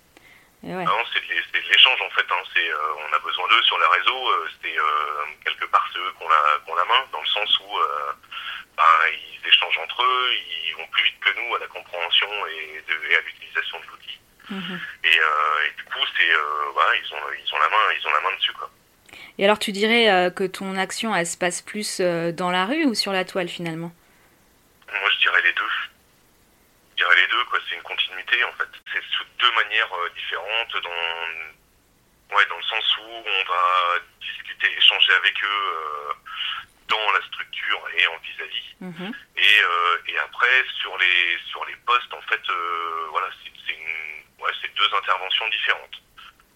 [0.62, 0.84] Ouais.
[1.14, 2.26] c'est de, l'échange en fait.
[2.30, 2.42] Hein.
[2.54, 4.30] C'est, euh, on a besoin d'eux sur les réseaux.
[4.30, 7.58] Euh, c'est euh, quelque part c'est eux qu'on a, qu'on a main, dans le sens
[7.60, 7.78] où
[8.76, 10.30] ben, ils échangent entre eux,
[10.68, 14.18] ils vont plus vite que nous à la compréhension et, de, à l'utilisation de l'outil.
[14.50, 14.80] Mhm.
[15.04, 18.36] Et, et, du coup, c'est, ils ont, ils ont la main, ils ont la main
[18.36, 18.70] dessus quoi.
[19.38, 22.94] Et alors, tu dirais que ton action, elle se passe plus dans la rue ou
[22.94, 23.92] sur la toile finalement?
[24.92, 25.89] Moi, je dirais les deux
[27.00, 27.58] dirais les deux, quoi.
[27.68, 28.68] C'est une continuité, en fait.
[28.92, 34.68] C'est sous deux manières euh, différentes, dans, ouais, dans le sens où on va discuter,
[34.76, 36.12] échanger avec eux euh,
[36.88, 38.68] dans la structure et en vis-à-vis.
[38.80, 39.14] Mhm.
[39.36, 42.42] Et, euh, et après, sur les, sur les postes, en fait,
[43.10, 43.74] voilà, c'est
[44.42, 46.02] ouais, deux interventions différentes.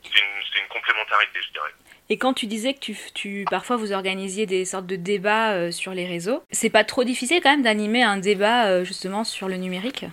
[0.02, 1.74] C'est une, une, complémentarité, je dirais.
[2.10, 5.92] Et quand tu disais que tu, tu parfois vous organisiez des sortes de débats sur
[5.92, 10.04] les réseaux, c'est pas trop difficile quand même d'animer un débat justement sur le numérique?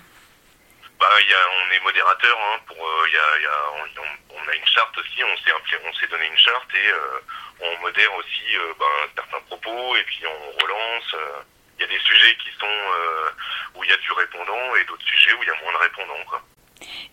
[1.01, 2.37] Bah, y a, on est modérateur.
[2.37, 5.23] Hein, pour, euh, y a, on, a une charte aussi.
[5.23, 7.19] On s'est on s'est donné une charte et euh,
[7.61, 11.15] on modère aussi euh, ben, certains propos et puis on relance.
[11.77, 12.77] Il y a des sujets qui sont
[13.75, 15.77] où il y a du répondant et d'autres sujets où il y a moins de
[15.77, 16.11] répondants.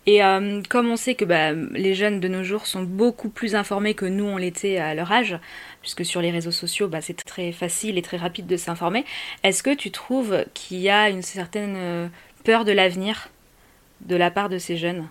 [0.07, 0.21] Et
[0.69, 4.05] comme on sait que bah, les jeunes de nos jours sont beaucoup plus informés que
[4.05, 5.39] nous on l'était à leur âge,
[5.81, 9.05] puisque sur les réseaux sociaux bah, c'est très facile et très rapide de s'informer,
[9.43, 12.11] est-ce que tu trouves qu'il y a une certaine
[12.45, 13.29] peur de l'avenir?
[14.01, 15.09] De la part de ces jeunes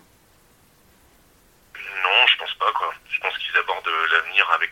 [2.02, 2.92] Non, je pense pas quoi.
[3.10, 3.88] Je pense qu'ils abordent
[4.26, 4.70] venir avec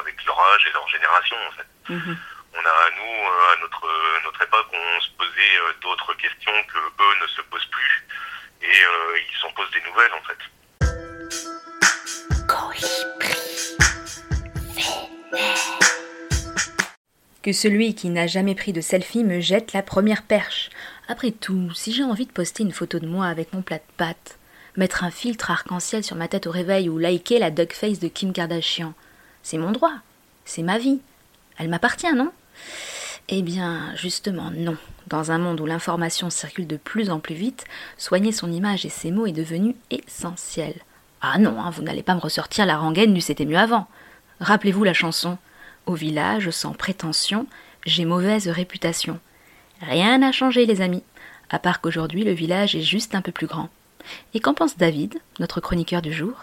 [0.00, 1.66] avec leur âge et leur génération en fait.
[1.92, 2.16] Mhm.
[2.52, 3.86] On a nous à notre
[4.24, 8.06] notre époque on se posait d'autres questions que eux ne se posent plus
[8.62, 10.38] et ils s'en posent des nouvelles en fait.
[17.42, 20.68] Que celui qui n'a jamais pris de selfie me jette la première perche.
[21.10, 23.82] Après tout, si j'ai envie de poster une photo de moi avec mon plat de
[23.96, 24.38] pâtes,
[24.76, 28.06] mettre un filtre arc-en-ciel sur ma tête au réveil ou liker la duck face de
[28.06, 28.94] Kim Kardashian,
[29.42, 29.94] c'est mon droit,
[30.44, 31.00] c'est ma vie.
[31.58, 32.30] Elle m'appartient, non?
[33.28, 34.76] Eh bien, justement, non.
[35.08, 37.64] Dans un monde où l'information circule de plus en plus vite,
[37.98, 40.74] soigner son image et ses mots est devenu essentiel.
[41.22, 43.88] Ah non, hein, vous n'allez pas me ressortir la rengaine du c'était mieux avant.
[44.38, 45.38] Rappelez-vous la chanson
[45.86, 47.48] au village, sans prétention,
[47.84, 49.18] j'ai mauvaise réputation.
[49.80, 51.02] Rien n'a changé, les amis,
[51.48, 53.68] à part qu'aujourd'hui le village est juste un peu plus grand.
[54.34, 56.34] Et qu'en pense David, notre chroniqueur du jour?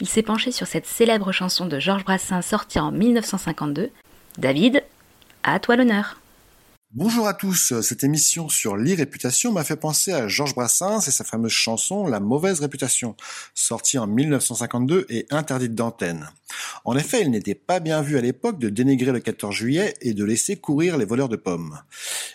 [0.00, 3.90] Il s'est penché sur cette célèbre chanson de Georges Brassens sortie en 1952.
[4.38, 4.84] David,
[5.42, 6.20] à toi l'honneur.
[6.94, 11.22] Bonjour à tous, cette émission sur l'irréputation m'a fait penser à Georges Brassens et sa
[11.22, 13.14] fameuse chanson La mauvaise réputation,
[13.54, 16.30] sortie en 1952 et interdite d'antenne.
[16.86, 20.14] En effet, il n'était pas bien vu à l'époque de dénigrer le 14 juillet et
[20.14, 21.78] de laisser courir les voleurs de pommes.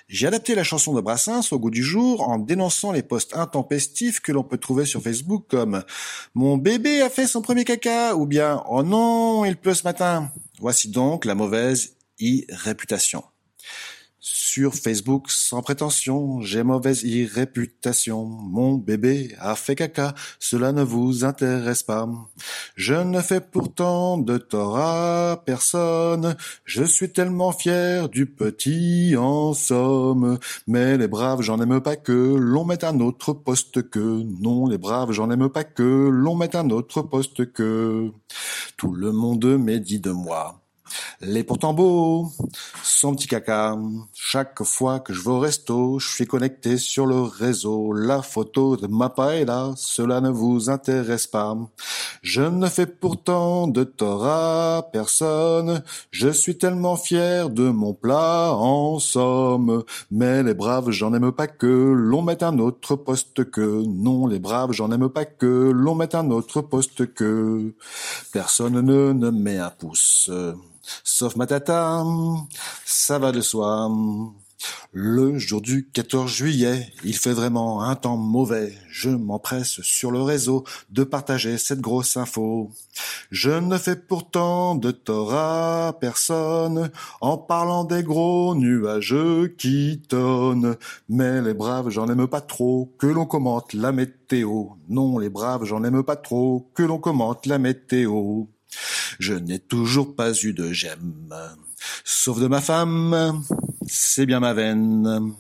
[0.07, 4.19] J'ai adapté la chanson de Brassens au goût du jour en dénonçant les posts intempestifs
[4.19, 5.83] que l'on peut trouver sur Facebook comme
[6.35, 10.31] Mon bébé a fait son premier caca ou bien Oh non, il pleut ce matin.
[10.59, 13.23] Voici donc la mauvaise irréputation
[14.53, 18.25] sur Facebook sans prétention, j'ai mauvaise réputation.
[18.25, 22.07] Mon bébé a fait caca, cela ne vous intéresse pas.
[22.75, 26.35] Je ne fais pourtant de tort à personne,
[26.65, 30.37] je suis tellement fier du petit en somme.
[30.67, 34.21] Mais les braves, j'en aime pas que l'on mette un autre poste que.
[34.39, 38.11] Non, les braves, j'en aime pas que l'on mette un autre poste que.
[38.77, 40.62] Tout le monde médit de moi.
[41.21, 42.31] Les pourtant beau,
[42.83, 43.77] son petit caca.
[44.13, 47.93] Chaque fois que je vais au resto, je suis connecté sur le réseau.
[47.93, 51.55] La photo de ma paella, cela ne vous intéresse pas.
[52.21, 55.83] Je ne fais pourtant de tort à personne.
[56.11, 59.83] Je suis tellement fier de mon plat en somme.
[60.11, 63.83] Mais les braves, j'en aime pas que l'on mette un autre poste que.
[63.85, 67.73] Non, les braves, j'en aime pas que l'on mette un autre poste que.
[68.31, 70.29] Personne ne, ne met un pouce.
[71.03, 72.03] Sauf ma tata,
[72.85, 73.89] ça va de soi.
[74.91, 78.77] Le jour du 14 juillet, il fait vraiment un temps mauvais.
[78.89, 82.69] Je m'empresse sur le réseau de partager cette grosse info.
[83.31, 86.91] Je ne fais pourtant de tort à personne
[87.21, 89.15] en parlant des gros nuages
[89.57, 90.75] qui tonnent.
[91.09, 94.65] Mais les braves, j'en aime pas trop que l'on commente la météo.
[94.89, 98.45] Non, les braves, j'en aime pas trop que l'on commente la météo.
[99.19, 101.33] Je n'ai toujours pas eu de j'aime.
[102.03, 103.43] Sauf de ma femme,
[103.87, 105.33] c'est bien ma veine.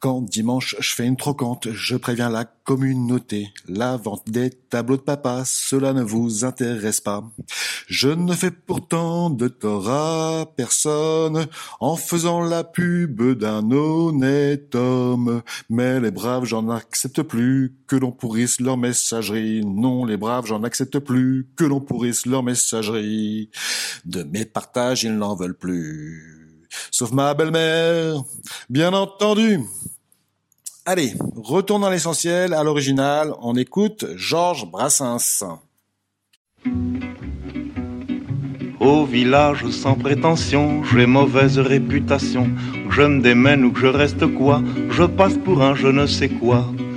[0.00, 3.52] Quand dimanche je fais une trocante, je préviens la communauté.
[3.66, 7.28] La vente des tableaux de papa, cela ne vous intéresse pas.
[7.88, 11.46] Je ne fais pourtant de tort à personne
[11.80, 15.42] en faisant la pub d'un honnête homme.
[15.68, 19.64] Mais les braves, j'en accepte plus que l'on pourrisse leur messagerie.
[19.64, 23.50] Non, les braves, j'en accepte plus que l'on pourrisse leur messagerie.
[24.04, 26.37] De mes partages, ils n'en veulent plus
[26.90, 28.22] sauf ma belle-mère,
[28.68, 29.60] bien entendu.
[30.86, 35.44] Allez, retournons à l'essentiel, à l'original, on écoute Georges Brassens.
[38.80, 42.48] Au village sans prétention, j'ai mauvaise réputation.
[42.90, 46.28] je me démène ou que je reste quoi, je passe pour un je ne sais
[46.28, 46.64] quoi.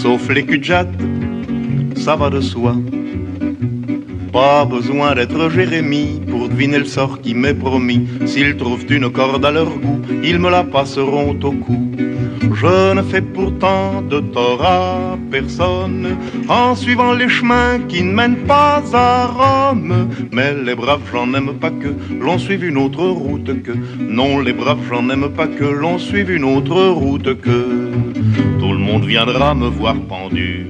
[0.00, 0.62] sauf les cul
[1.94, 2.74] ça va de soi.
[4.32, 8.08] Pas besoin d'être Jérémie pour deviner le sort qui m'est promis.
[8.24, 11.90] S'ils trouvent une corde à leur goût, ils me la passeront au cou.
[12.62, 16.16] Je ne fais pourtant de tort à personne
[16.48, 20.08] en suivant les chemins qui ne mènent pas à Rome.
[20.32, 21.90] Mais les braves, j'en aime pas que
[22.20, 23.72] l'on suive une autre route que.
[23.98, 27.90] Non, les braves, j'en aime pas que l'on suive une autre route que.
[28.90, 30.66] Monde viendra me voir pendu,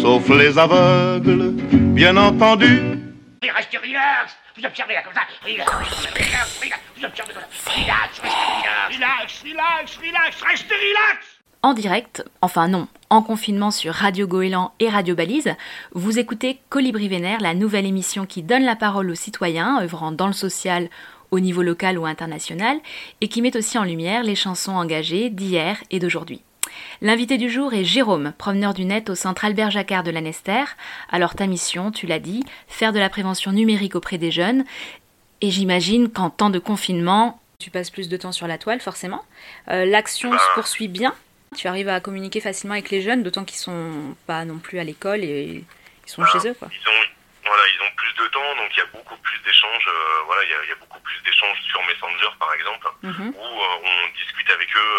[0.00, 1.50] sauf les aveugles,
[1.92, 2.80] bien entendu.
[3.42, 5.22] Restez relax Vous observez là comme ça.
[5.44, 7.72] Relax Relax, relax Vous observez comme ça.
[7.72, 11.26] Relax, relax Relax, relax, relax Restez relax.
[11.64, 15.56] En direct, enfin non, en confinement sur Radio Goéland et Radio Balise,
[15.94, 20.28] vous écoutez Colibri Vénère, la nouvelle émission qui donne la parole aux citoyens œuvrant dans
[20.28, 20.88] le social
[21.32, 22.76] au niveau local ou international
[23.20, 26.42] et qui met aussi en lumière les chansons engagées d'hier et d'aujourd'hui.
[27.00, 30.64] L'invité du jour est Jérôme, promeneur du net au centre Albert Jacquard de Lanester.
[31.10, 34.64] Alors ta mission, tu l'as dit, faire de la prévention numérique auprès des jeunes.
[35.40, 39.24] Et j'imagine qu'en temps de confinement, tu passes plus de temps sur la toile forcément.
[39.68, 41.14] Euh, L'action se poursuit bien.
[41.56, 44.84] Tu arrives à communiquer facilement avec les jeunes, d'autant qu'ils sont pas non plus à
[44.84, 45.64] l'école et
[46.06, 46.54] ils sont chez eux.
[46.54, 46.68] Quoi.
[46.72, 47.04] Ils ont,
[47.44, 49.86] voilà, ils ont plus de temps, donc il y a beaucoup plus d'échanges.
[49.86, 52.86] euh, voilà, il y, a- il y a beaucoup plus d'échanges sur Messenger, par exemple,
[53.02, 53.34] Mhm.
[53.36, 54.94] où euh, on discute avec eux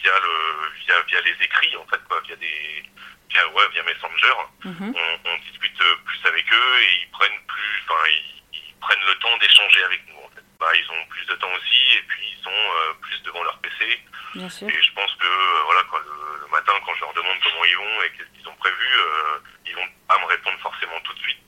[0.00, 2.84] via le, via, via les écrits, en fait, quoi, via des,
[3.30, 4.34] via, ouais, via Messenger.
[4.64, 4.94] Mhm.
[4.96, 9.14] On, on discute plus avec eux et ils prennent plus, enfin, ils, ils prennent le
[9.18, 10.18] temps d'échanger avec nous.
[10.24, 10.42] En fait.
[10.60, 13.58] bah, ils ont plus de temps aussi et puis ils sont euh, plus devant leur
[13.58, 14.00] PC.
[14.34, 14.68] Bien sûr.
[14.68, 17.64] Et je pense que euh, voilà, quoi, le, le matin, quand je leur demande comment
[17.64, 21.12] ils vont et qu'est-ce qu'ils ont prévu, euh, ils vont pas me répondre forcément tout
[21.14, 21.40] de suite,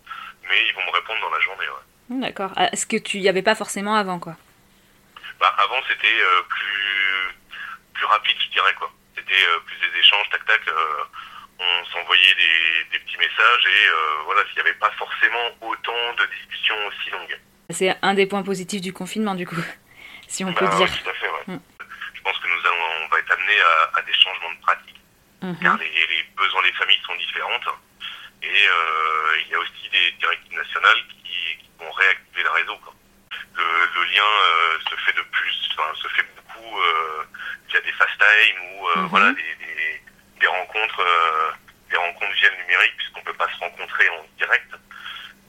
[0.49, 1.67] mais ils vont me répondre dans la journée.
[1.69, 2.21] Ouais.
[2.21, 2.51] D'accord.
[2.57, 4.37] Ah, Ce que tu y avais pas forcément avant, quoi?
[5.41, 6.07] Bah, avant, c'était
[6.49, 6.84] plus,
[8.05, 8.75] plus rapide, je dirais.
[8.75, 8.91] quoi.
[9.17, 10.61] C'était euh, plus des échanges, tac tac.
[10.69, 11.05] euh,
[11.59, 16.13] on s'envoyait des, des petits messages et euh, voilà, s'il n'y avait pas forcément autant
[16.19, 17.39] de discussions aussi longues.
[17.71, 19.57] C'est un des points positifs du confinement, du coup,
[20.29, 20.89] si on peut Bah, dire.
[21.03, 21.55] tout à fait, ouais.
[21.55, 21.61] Mm.
[22.15, 24.97] Je pense que nous allons, on va être amené à, à des changements de pratique.
[25.43, 25.59] Mhm.
[25.61, 27.69] car les, les besoins des familles sont différentes.
[28.43, 32.77] Et euh, il y a aussi des directives nationales qui, qui vont réactiver le réseau.
[32.79, 32.95] quoi.
[33.57, 37.23] Le, le lien euh, se fait de plus, enfin se fait beaucoup euh,
[37.69, 39.07] via des fast time ou euh, Mhm.
[39.09, 40.03] voilà des, des,
[40.41, 41.51] des rencontres, euh,
[41.91, 44.71] des rencontres via le numérique puisqu'on peut pas se rencontrer en direct.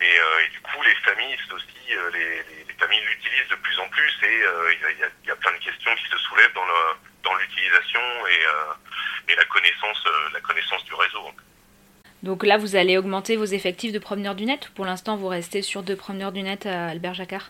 [0.01, 0.05] Et,
[0.45, 4.13] et du coup, les familles, aussi les, les, les familles l'utilisent de plus en plus
[4.23, 4.35] et
[4.73, 6.81] il y, a, y plein de questions qui se soulèvent dans le
[7.23, 10.03] dans l'utilisation et, et la connaissance
[10.33, 11.31] la connaissance du réseau.
[12.23, 15.27] Donc là, vous allez augmenter vos effectifs de promeneurs du net ou pour l'instant, vous
[15.27, 17.49] restez sur deux promeneurs du net à Albert Jacquard?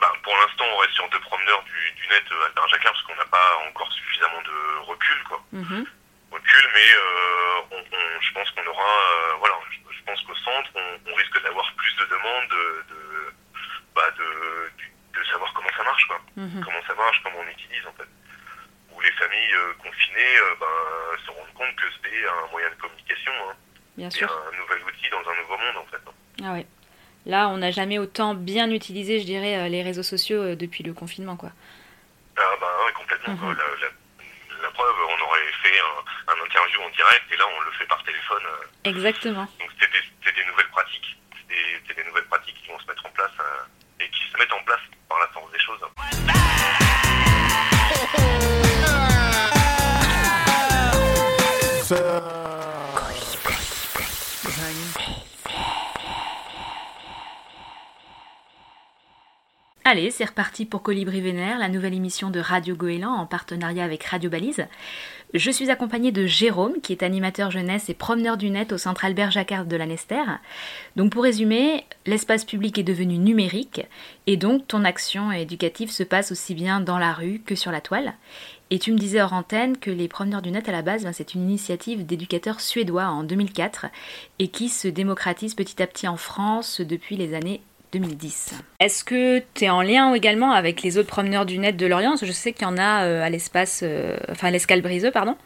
[0.00, 3.02] Ben, pour l'instant, on reste sur deux promeneurs du, du net euh, Albert Jacquard parce
[3.04, 5.42] qu'on n'a pas encore suffisamment de recul, quoi.
[5.52, 5.86] Mhm.
[6.30, 10.34] Recul, mais euh, on, on- je pense qu'on aura, euh, voilà, je, je pense qu'au
[10.36, 13.34] centre, on, on risque d'avoir plus de demandes, de, de,
[13.94, 14.70] bah, de,
[15.18, 16.20] de savoir comment ça marche, quoi.
[16.36, 16.62] Mhm.
[16.64, 18.08] Comment ça marche, comment on utilise, en fait.
[18.92, 23.32] Où les familles euh, confinées, ben, se rendent compte que c'est un moyen de communication,
[23.48, 23.54] hein.
[23.96, 24.30] Bien C'est sûr.
[24.30, 26.02] un nouvel outil dans un nouveau monde, en fait.
[26.44, 26.66] Ah ouais.
[27.28, 30.82] Là, on n'a jamais autant bien utilisé, je dirais, euh, les réseaux sociaux euh, depuis
[30.82, 31.50] le confinement, quoi.
[32.36, 33.34] Ah bah ouais, complètement.
[33.34, 33.56] Mhm.
[33.56, 37.60] La, la- la preuve, on aurait fait un, un interview en direct et là on
[37.60, 38.42] le fait par téléphone.
[38.44, 38.66] euh.
[38.90, 39.46] Exactement.
[39.60, 41.16] Donc c'est des, c'est des nouvelles pratiques.
[41.36, 43.44] C'est des, c'est des nouvelles pratiques qui vont se mettre en place euh,
[44.04, 45.80] et qui se mettent en place par la force des choses.
[59.90, 64.04] Allez, c'est reparti pour Colibri Vénère, la nouvelle émission de Radio Goéland en partenariat avec
[64.04, 64.66] Radio Balise.
[65.32, 69.06] Je suis accompagnée de Jérôme, qui est animateur jeunesse et promeneur du net au centre
[69.06, 70.22] Albert Jacquard de Lanester.
[70.96, 73.80] Donc pour résumer, l'espace public est devenu numérique
[74.26, 77.80] et donc ton action éducative se passe aussi bien dans la rue que sur la
[77.80, 78.12] toile.
[78.68, 81.14] Et tu me disais hors antenne que les promeneurs du net à la base, ben,
[81.14, 83.86] c'est une initiative d'éducateurs suédois en 2004
[84.38, 87.62] et qui se démocratise petit à petit en France depuis les années
[87.92, 88.54] 2010.
[88.80, 92.16] Est-ce que tu es en lien également avec les autres promeneurs du net de Lorient?
[92.20, 95.36] Je sais qu'il y en a euh, à l'espace, euh, enfin à l'escale briseux, pardon.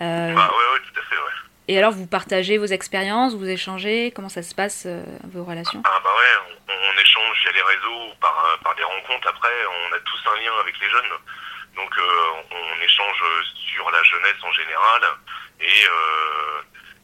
[0.00, 1.36] Euh, Bah ouais, ouais, tout à fait, ouais.
[1.68, 4.12] Et alors, vous partagez vos expériences, vous échangez?
[4.14, 5.82] Comment ça se passe, euh, vos relations?
[5.84, 9.28] Ah bah ouais, on, on échange via les réseaux par, par des rencontres.
[9.28, 11.12] Après, on a tous un lien avec les jeunes.
[11.76, 11.94] Donc
[12.50, 13.22] on échange
[13.72, 15.02] sur la jeunesse en général
[15.60, 15.86] et,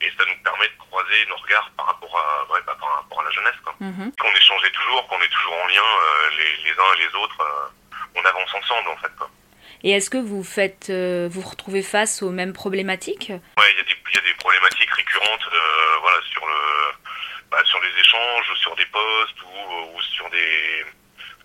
[0.01, 3.21] et ça nous permet de croiser nos regards par rapport à, ouais, bah, par rapport
[3.21, 3.57] à la jeunesse.
[3.65, 3.75] Quoi.
[3.81, 4.13] Mhm.
[4.21, 7.41] Qu'on échangeait toujours, qu'on est toujours en lien euh, les, les uns et les autres.
[7.41, 9.15] euh, on avance ensemble en fait.
[9.17, 9.31] Quoi.
[9.85, 13.29] Et est-ce que vous faites, euh, vous retrouvez face aux mêmes problématiques?
[13.31, 15.47] Ouais, il y, a des- il y a des problématiques récurrentes
[16.01, 16.55] voilà, sur, le,
[17.51, 20.85] bah, sur les échanges, ou sur des postes ou, ou sur des.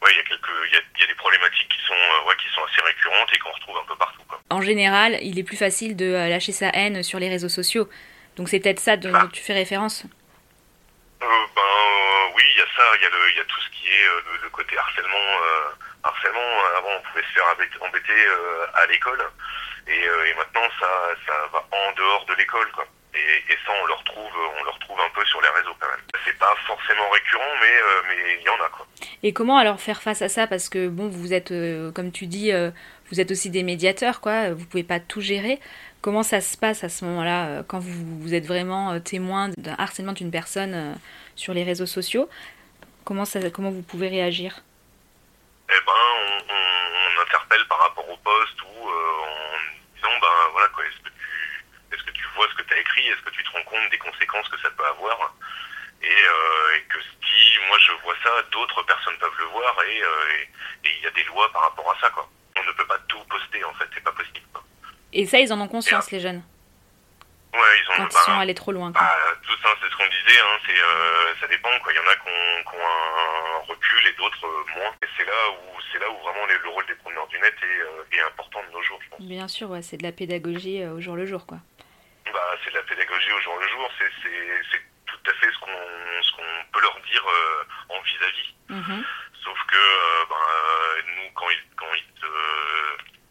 [0.01, 1.93] Ouais, il y a quelques, il y a, y a des problématiques qui sont,
[2.27, 4.21] ouais, qui sont assez récurrentes et qu'on retrouve un peu partout.
[4.27, 4.39] Quoi.
[4.49, 7.87] En général, il est plus facile de lâcher sa haine sur les réseaux sociaux.
[8.41, 10.01] Donc c'est peut-être ça dont tu fais référence.
[11.21, 11.25] Euh,
[11.55, 14.07] ben euh, oui, il y a ça, il y a y tout ce qui est
[14.07, 15.29] euh, le, le côté harcèlement.
[16.01, 17.45] harcèlement, avant on pouvait se faire
[17.81, 18.17] embêter,
[18.73, 19.21] à l'école,
[19.87, 20.89] et, et maintenant ça,
[21.27, 22.87] ça va en dehors de l'école, quoi.
[23.13, 25.87] Et, et ça, on le retrouve, on le retrouve un peu sur les réseaux quand
[25.87, 26.01] même.
[26.25, 27.73] C'est pas forcément récurrent, mais
[28.07, 28.87] mais il y en a quoi.
[29.21, 30.47] Et comment alors faire face à ça?
[30.47, 31.53] Parce que bon, vous êtes,
[31.93, 32.51] comme tu dis,
[33.11, 34.49] vous êtes aussi des médiateurs, quoi.
[34.49, 35.59] Vous pouvez pas tout gérer.
[36.01, 39.49] Comment ça se passe à ce moment-là, euh, quand vous, vous êtes vraiment euh, témoin
[39.49, 40.93] d'un harcèlement d'une personne euh,
[41.35, 42.27] sur les réseaux sociaux?
[43.05, 44.63] Comment ça, comment vous pouvez réagir?
[45.69, 50.83] Eh ben, on, on, interpelle par rapport au poste ou en disant, ben voilà quoi,
[50.85, 53.43] est-ce que tu, est-ce que tu vois ce que tu as écrit, est-ce que tu
[53.43, 55.35] te rends compte des conséquences que ça peut avoir?
[56.01, 56.09] Et,
[56.89, 60.01] que si moi je vois ça, d'autres personnes peuvent le voir et
[60.83, 62.27] il y a des lois par rapport à ça quoi.
[62.57, 64.50] On ne peut pas tout poster en fait, c'est pas possible.
[65.13, 66.43] Et ça, ils en ont conscience, les jeunes,
[67.53, 68.93] Ouais, ils ont quand ils bah, sont allés trop loin.
[68.93, 69.01] quoi.
[69.01, 71.91] bah, tout ça, c'est ce qu'on disait, hein, euh, ça dépend, quoi.
[71.91, 74.91] Il y en a qui ont, un recul et d'autres euh, moins.
[75.03, 77.81] Et c'est là où, c'est là où vraiment le rôle des promeneurs du net est,
[77.81, 79.19] euh, est important de nos jours, je pense.
[79.19, 81.57] Bien sûr, ouais, c'est de la pédagogie au jour le jour, quoi.
[82.31, 84.07] Bah, c'est de la pédagogie au jour le jour, c'est,
[85.05, 87.25] tout à fait ce qu'on, ce qu'on peut leur dire
[87.89, 88.53] en vis-à-vis.
[88.69, 89.03] Mhm.
[89.43, 92.27] Sauf que euh, nous, quand ils, quand ils,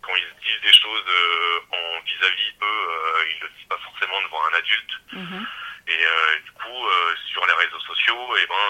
[0.03, 3.79] quand ils se disent des choses euh, en vis-à-vis, eux, euh, ils le disent pas
[3.79, 4.95] forcément devant un adulte.
[5.13, 5.47] Mhm.
[5.89, 6.87] Et euh, du coup,
[7.33, 8.65] sur les réseaux sociaux, eh ben,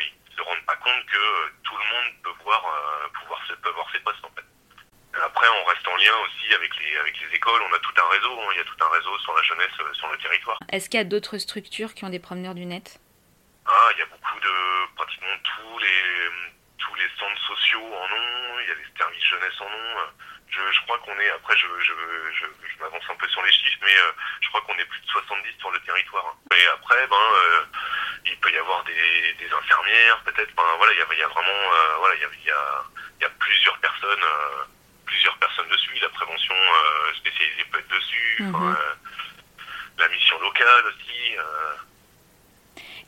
[0.00, 2.62] ils se rendent pas compte que tout le monde peut voir,
[3.20, 4.44] pouvoir se, peut voir ses posts en fait.
[5.24, 7.62] Après, on reste en lien aussi avec les, avec les écoles.
[7.70, 8.40] On a tout un réseau.
[8.40, 8.48] hein.
[8.52, 10.58] Il y a tout un réseau sur la jeunesse, sur le territoire.
[10.72, 13.00] Est-ce qu'il y a d'autres structures qui ont des promeneurs du net?
[13.66, 16.02] Ah, il y a beaucoup de, pratiquement tous les,
[16.78, 18.60] tous les centres sociaux en ont.
[18.60, 19.96] Il y a les services jeunesse en ont.
[20.48, 21.92] Je, je crois qu'on est, après, je, je,
[22.38, 25.00] je, je m'avance un peu sur les chiffres, mais euh, je crois qu'on est plus
[25.00, 26.36] de 70 sur le territoire.
[26.54, 27.60] Et après, ben, euh,
[28.26, 30.54] il peut y avoir des, des infirmières, peut-être.
[30.54, 32.46] Ben, voilà, il y a, il y a vraiment, euh, voilà, il y a, il
[32.46, 32.84] y a,
[33.20, 34.64] il y a plusieurs personnes, euh,
[35.04, 35.98] plusieurs personnes dessus.
[36.00, 36.54] La prévention
[37.18, 38.36] spécialisée peut être dessus.
[38.40, 38.54] Mhm.
[38.54, 38.76] Enfin,
[39.98, 41.36] la mission locale aussi.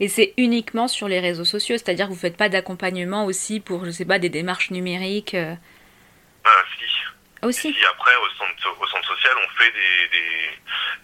[0.00, 3.84] Et c'est uniquement sur les réseaux sociaux, c'est-à-dire que vous faites pas d'accompagnement aussi pour,
[3.84, 6.84] je sais pas, des démarches numériques Ah, si.
[7.42, 7.72] Aussi.
[7.72, 10.58] Si, après, au centre, au centre social, on fait des, des,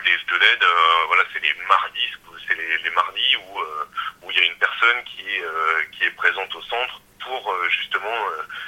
[0.04, 0.62] des de l'aide.
[0.62, 2.10] euh, voilà, c'est les mardis,
[2.48, 3.84] c'est les, les mardis où, euh,
[4.22, 7.54] où il y a une personne qui est, euh, qui est présente au centre pour
[7.70, 8.14] justement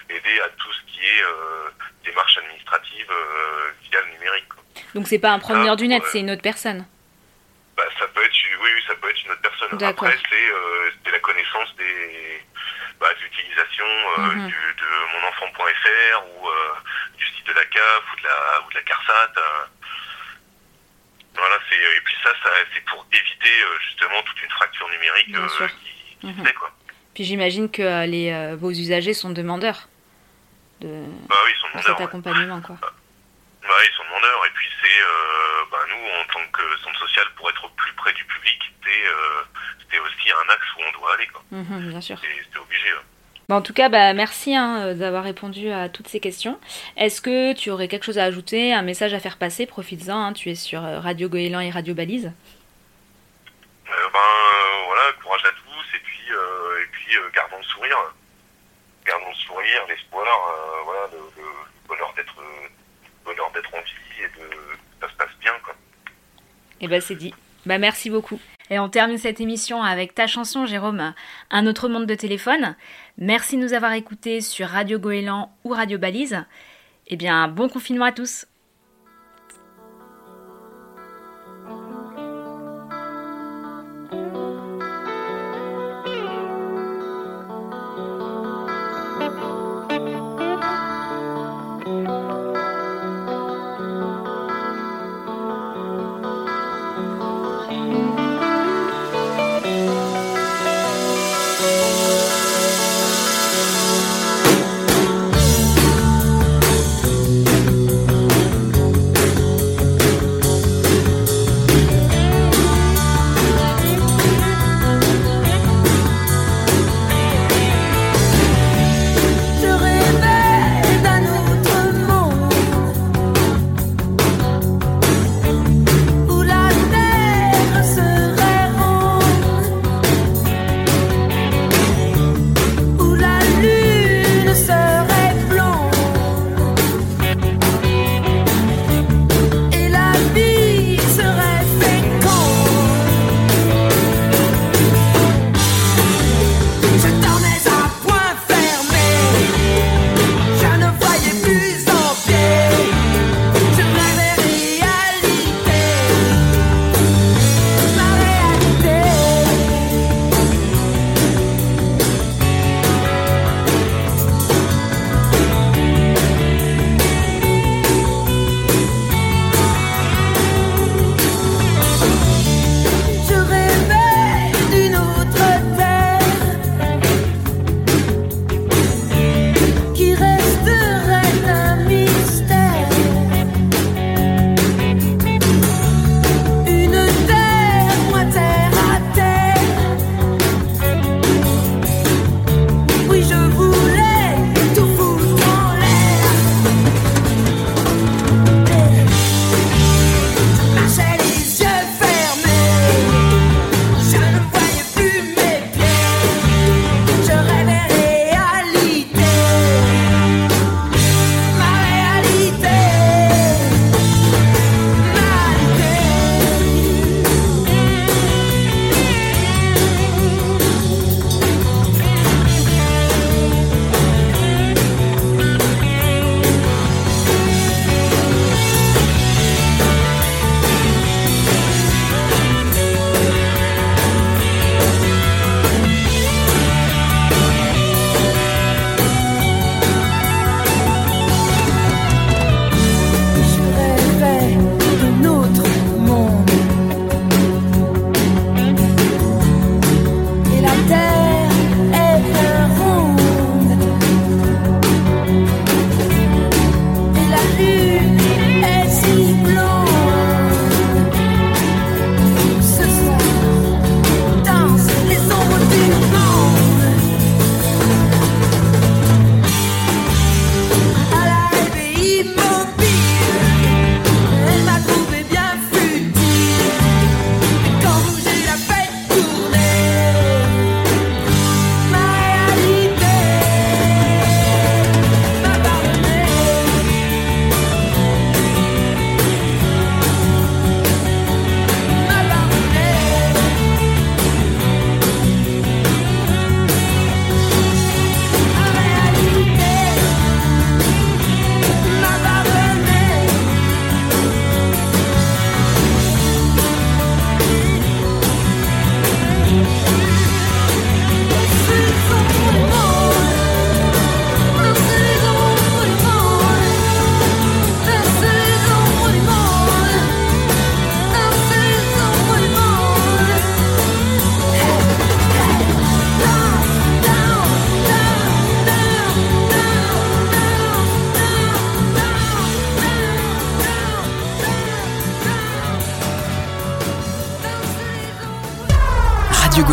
[0.09, 1.69] aider à tout ce qui est euh,
[2.05, 4.49] démarche administrative euh, via le numérique.
[4.49, 4.63] quoi.
[4.95, 6.87] Donc c'est pas un promeneur Ah, du net, c'est une autre personne.
[7.77, 9.83] Bah, ça peut être, oui, oui, ça peut être une autre personne.
[9.85, 10.49] Après, c'est
[11.05, 12.41] c'est la connaissance des
[13.01, 13.85] bah, l'utilisation
[14.19, 16.53] euh, du, de monenfant.fr ou euh,
[17.19, 19.33] du site de la CAF ou de la ou de la CARSAT.
[19.37, 19.65] euh.
[21.37, 25.35] Voilà, c'est et puis ça, ça c'est pour éviter euh, justement toute une fracture numérique
[25.37, 26.45] euh, qui, qui Mhm.
[26.47, 26.71] fait, quoi.
[27.15, 29.89] Puis j'imagine que les, euh, vos usagers sont demandeurs
[30.81, 31.85] de, Bah oui, ils sont de demandeurs.
[31.87, 32.05] cet ouais.
[32.05, 32.77] accompagnement, quoi.
[33.69, 34.47] Ouais, ils sont demandeurs.
[34.47, 37.93] Et puis c'est, euh, bah, nous, en tant que centre social, pour être au plus
[37.95, 41.27] près du public, c'est euh, aussi un axe où on doit aller.
[41.29, 41.43] quoi.
[41.51, 42.19] Mhm, bien sûr.
[42.21, 42.93] C'est obligé.
[42.93, 43.01] ouais.
[43.49, 46.59] Bah, en tout cas, bah, merci hein, euh, d'avoir répondu à toutes ces questions.
[46.97, 49.67] Est-ce que tu aurais quelque chose à ajouter, un message à faire passer?
[49.67, 52.33] Profites-en, hein, tu es sur euh, Radio Goéland et Radio Balise.
[53.89, 54.21] Euh, ben
[54.87, 57.97] voilà, courage à tous et puis euh, et puis euh, gardons le sourire,
[59.05, 60.27] gardons le sourire, l'espoir,
[60.85, 61.49] voilà, le, le
[61.87, 62.35] bonheur d'être
[63.27, 64.49] bonheur d'être en vie et de
[65.01, 65.75] ça se passe bien quoi.
[66.81, 67.35] Et bah c'est dit.
[67.67, 68.41] Bah merci beaucoup.
[68.71, 71.15] Et on termine cette émission avec ta chanson, Jérôme,
[71.51, 72.75] Un autre monde de téléphone.
[73.19, 76.45] Merci de nous avoir écoutés sur Radio Goéland ou Radio Balise.
[77.09, 78.47] Eh bien, bon confinement à tous.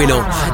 [0.03, 0.29] Radio Gouélan.
[0.29, 0.52] Radio Gouélan.